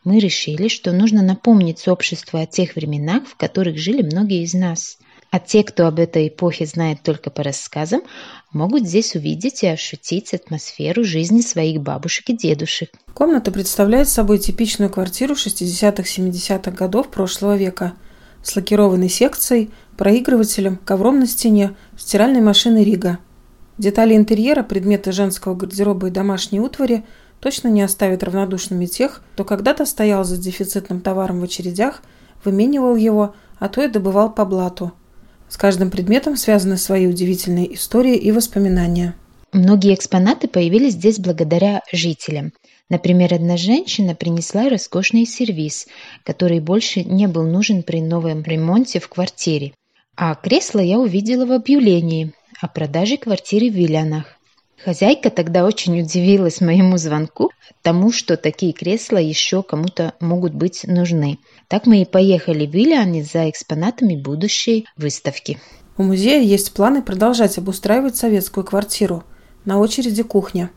мы 0.03 0.19
решили, 0.19 0.67
что 0.67 0.91
нужно 0.91 1.21
напомнить 1.21 1.79
сообществу 1.79 2.39
о 2.39 2.45
тех 2.45 2.75
временах, 2.75 3.27
в 3.27 3.35
которых 3.35 3.77
жили 3.77 4.01
многие 4.01 4.43
из 4.43 4.53
нас. 4.53 4.97
А 5.29 5.39
те, 5.39 5.63
кто 5.63 5.87
об 5.87 5.99
этой 5.99 6.27
эпохе 6.27 6.65
знает 6.65 7.03
только 7.03 7.29
по 7.29 7.43
рассказам, 7.43 8.01
могут 8.51 8.85
здесь 8.85 9.15
увидеть 9.15 9.63
и 9.63 9.67
ощутить 9.67 10.33
атмосферу 10.33 11.03
жизни 11.03 11.41
своих 11.41 11.81
бабушек 11.81 12.29
и 12.29 12.37
дедушек. 12.37 12.89
Комната 13.13 13.51
представляет 13.51 14.09
собой 14.09 14.39
типичную 14.39 14.89
квартиру 14.89 15.35
60-70-х 15.35 16.71
годов 16.71 17.09
прошлого 17.09 17.55
века 17.55 17.93
с 18.43 18.55
лакированной 18.55 19.09
секцией, 19.09 19.69
проигрывателем, 19.97 20.77
ковром 20.77 21.19
на 21.19 21.27
стене, 21.27 21.75
стиральной 21.95 22.41
машиной 22.41 22.83
Рига. 22.83 23.19
Детали 23.77 24.15
интерьера, 24.15 24.63
предметы 24.63 25.11
женского 25.11 25.55
гардероба 25.55 26.07
и 26.07 26.11
домашней 26.11 26.59
утвари– 26.59 27.05
точно 27.41 27.67
не 27.67 27.81
оставит 27.81 28.23
равнодушными 28.23 28.85
тех, 28.85 29.21
кто 29.33 29.43
когда-то 29.43 29.85
стоял 29.85 30.23
за 30.23 30.37
дефицитным 30.37 31.01
товаром 31.01 31.41
в 31.41 31.43
очередях, 31.43 32.01
выменивал 32.45 32.95
его, 32.95 33.35
а 33.59 33.67
то 33.67 33.83
и 33.83 33.89
добывал 33.89 34.31
по 34.31 34.45
блату. 34.45 34.93
С 35.49 35.57
каждым 35.57 35.91
предметом 35.91 36.37
связаны 36.37 36.77
свои 36.77 37.07
удивительные 37.07 37.73
истории 37.73 38.15
и 38.15 38.31
воспоминания. 38.31 39.15
Многие 39.51 39.95
экспонаты 39.95 40.47
появились 40.47 40.93
здесь 40.93 41.19
благодаря 41.19 41.81
жителям. 41.91 42.53
Например, 42.89 43.33
одна 43.33 43.57
женщина 43.57 44.15
принесла 44.15 44.69
роскошный 44.69 45.25
сервиз, 45.25 45.87
который 46.23 46.59
больше 46.59 47.03
не 47.03 47.27
был 47.27 47.43
нужен 47.43 47.83
при 47.83 48.01
новом 48.01 48.43
ремонте 48.43 48.99
в 48.99 49.09
квартире. 49.09 49.73
А 50.15 50.35
кресло 50.35 50.79
я 50.79 50.99
увидела 50.99 51.45
в 51.45 51.51
объявлении 51.51 52.33
о 52.61 52.67
продаже 52.67 53.17
квартиры 53.17 53.69
в 53.69 53.73
Виллянах. 53.73 54.37
Хозяйка 54.83 55.29
тогда 55.29 55.63
очень 55.65 55.99
удивилась 55.99 56.59
моему 56.59 56.97
звонку, 56.97 57.51
тому, 57.83 58.11
что 58.11 58.35
такие 58.35 58.73
кресла 58.73 59.17
еще 59.17 59.61
кому-то 59.61 60.13
могут 60.19 60.55
быть 60.55 60.85
нужны. 60.85 61.37
Так 61.67 61.85
мы 61.85 62.01
и 62.01 62.05
поехали 62.05 62.65
в 62.65 62.71
Виллиане 62.71 63.23
за 63.23 63.47
экспонатами 63.47 64.15
будущей 64.15 64.87
выставки. 64.97 65.59
У 65.97 66.03
музея 66.03 66.41
есть 66.41 66.73
планы 66.73 67.03
продолжать 67.03 67.59
обустраивать 67.59 68.15
советскую 68.15 68.63
квартиру. 68.63 69.23
На 69.65 69.77
очереди 69.77 70.23
кухня. 70.23 70.71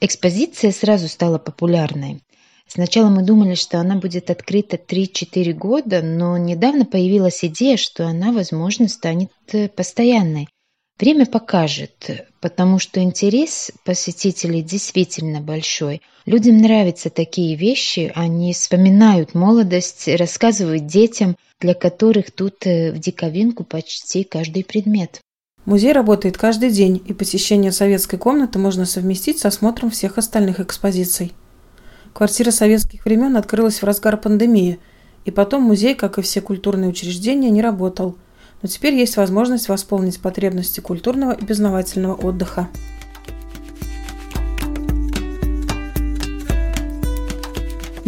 Экспозиция 0.00 0.72
сразу 0.72 1.08
стала 1.08 1.38
популярной. 1.38 2.22
Сначала 2.66 3.10
мы 3.10 3.22
думали, 3.22 3.56
что 3.56 3.78
она 3.78 3.96
будет 3.96 4.30
открыта 4.30 4.76
3-4 4.76 5.52
года, 5.52 6.00
но 6.00 6.38
недавно 6.38 6.86
появилась 6.86 7.44
идея, 7.44 7.76
что 7.76 8.06
она, 8.06 8.32
возможно, 8.32 8.88
станет 8.88 9.32
э, 9.52 9.68
постоянной. 9.68 10.48
Время 11.00 11.24
покажет, 11.24 12.28
потому 12.40 12.78
что 12.78 13.00
интерес 13.00 13.72
посетителей 13.86 14.60
действительно 14.60 15.40
большой. 15.40 16.02
Людям 16.26 16.58
нравятся 16.58 17.08
такие 17.08 17.56
вещи, 17.56 18.12
они 18.14 18.52
вспоминают 18.52 19.34
молодость, 19.34 20.08
рассказывают 20.08 20.86
детям, 20.86 21.36
для 21.58 21.72
которых 21.72 22.30
тут 22.30 22.66
э, 22.66 22.92
в 22.92 22.98
диковинку 22.98 23.64
почти 23.64 24.24
каждый 24.24 24.62
предмет. 24.62 25.22
Музей 25.64 25.92
работает 25.92 26.36
каждый 26.36 26.70
день, 26.70 27.02
и 27.06 27.14
посещение 27.14 27.72
советской 27.72 28.18
комнаты 28.18 28.58
можно 28.58 28.84
совместить 28.84 29.38
с 29.38 29.46
осмотром 29.46 29.90
всех 29.90 30.18
остальных 30.18 30.60
экспозиций. 30.60 31.32
Квартира 32.12 32.50
советских 32.50 33.06
времен 33.06 33.38
открылась 33.38 33.80
в 33.80 33.84
разгар 33.84 34.18
пандемии, 34.18 34.78
и 35.24 35.30
потом 35.30 35.62
музей, 35.62 35.94
как 35.94 36.18
и 36.18 36.22
все 36.22 36.42
культурные 36.42 36.90
учреждения, 36.90 37.48
не 37.48 37.62
работал. 37.62 38.16
Но 38.62 38.68
теперь 38.68 38.94
есть 38.94 39.16
возможность 39.16 39.68
восполнить 39.68 40.20
потребности 40.20 40.80
культурного 40.80 41.32
и 41.32 41.44
безновательного 41.44 42.14
отдыха. 42.14 42.68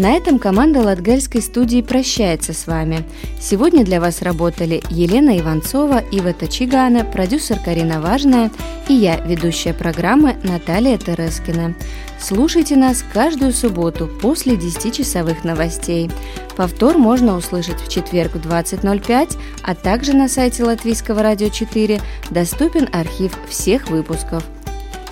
На 0.03 0.15
этом 0.15 0.41
команда 0.41 0.81
Латгальской 0.81 1.41
студии 1.41 1.81
прощается 1.81 2.53
с 2.53 2.67
вами. 2.67 3.05
Сегодня 3.41 3.85
для 3.85 4.01
вас 4.01 4.21
работали 4.21 4.83
Елена 4.91 5.39
Иванцова, 5.39 6.03
Ива 6.11 6.33
Тачигана, 6.33 7.05
продюсер 7.05 7.61
Карина 7.61 8.01
Важная 8.01 8.51
и 8.89 8.95
я, 8.95 9.21
ведущая 9.21 9.73
программы 9.73 10.35
Наталья 10.43 10.99
Терескина. 10.99 11.77
Слушайте 12.19 12.75
нас 12.75 13.05
каждую 13.13 13.53
субботу 13.53 14.09
после 14.21 14.57
10-часовых 14.57 15.45
новостей. 15.45 16.11
Повтор 16.57 16.99
можно 16.99 17.37
услышать 17.37 17.81
в 17.81 17.89
четверг 17.89 18.33
в 18.33 18.45
20.05, 18.45 19.39
а 19.63 19.77
также 19.77 20.15
на 20.15 20.27
сайте 20.27 20.65
Латвийского 20.65 21.23
радио 21.23 21.49
4 21.49 22.01
доступен 22.29 22.89
архив 22.93 23.39
всех 23.49 23.89
выпусков. 23.89 24.43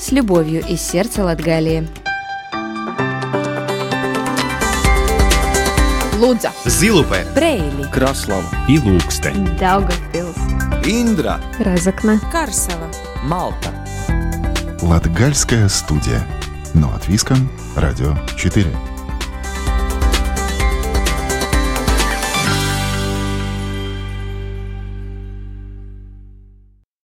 С 0.00 0.10
любовью 0.10 0.64
из 0.68 0.80
сердца 0.80 1.22
Латгалии. 1.22 1.86
Лудза, 6.20 6.52
Zilupē, 6.66 7.24
Брейли, 7.34 7.90
Краслава 7.90 8.44
и 8.68 8.76
Ilūkste, 8.76 9.32
Daugavpils, 9.56 10.36
Индра, 10.84 11.40
Разокна, 11.58 12.20
Карсела. 12.30 12.90
Малта. 13.22 13.72
Латгальская 14.82 15.66
студия. 15.70 16.22
Но 16.74 16.88
от 16.94 17.08
Виском, 17.08 17.50
Радио 17.74 18.14
4. 18.36 18.89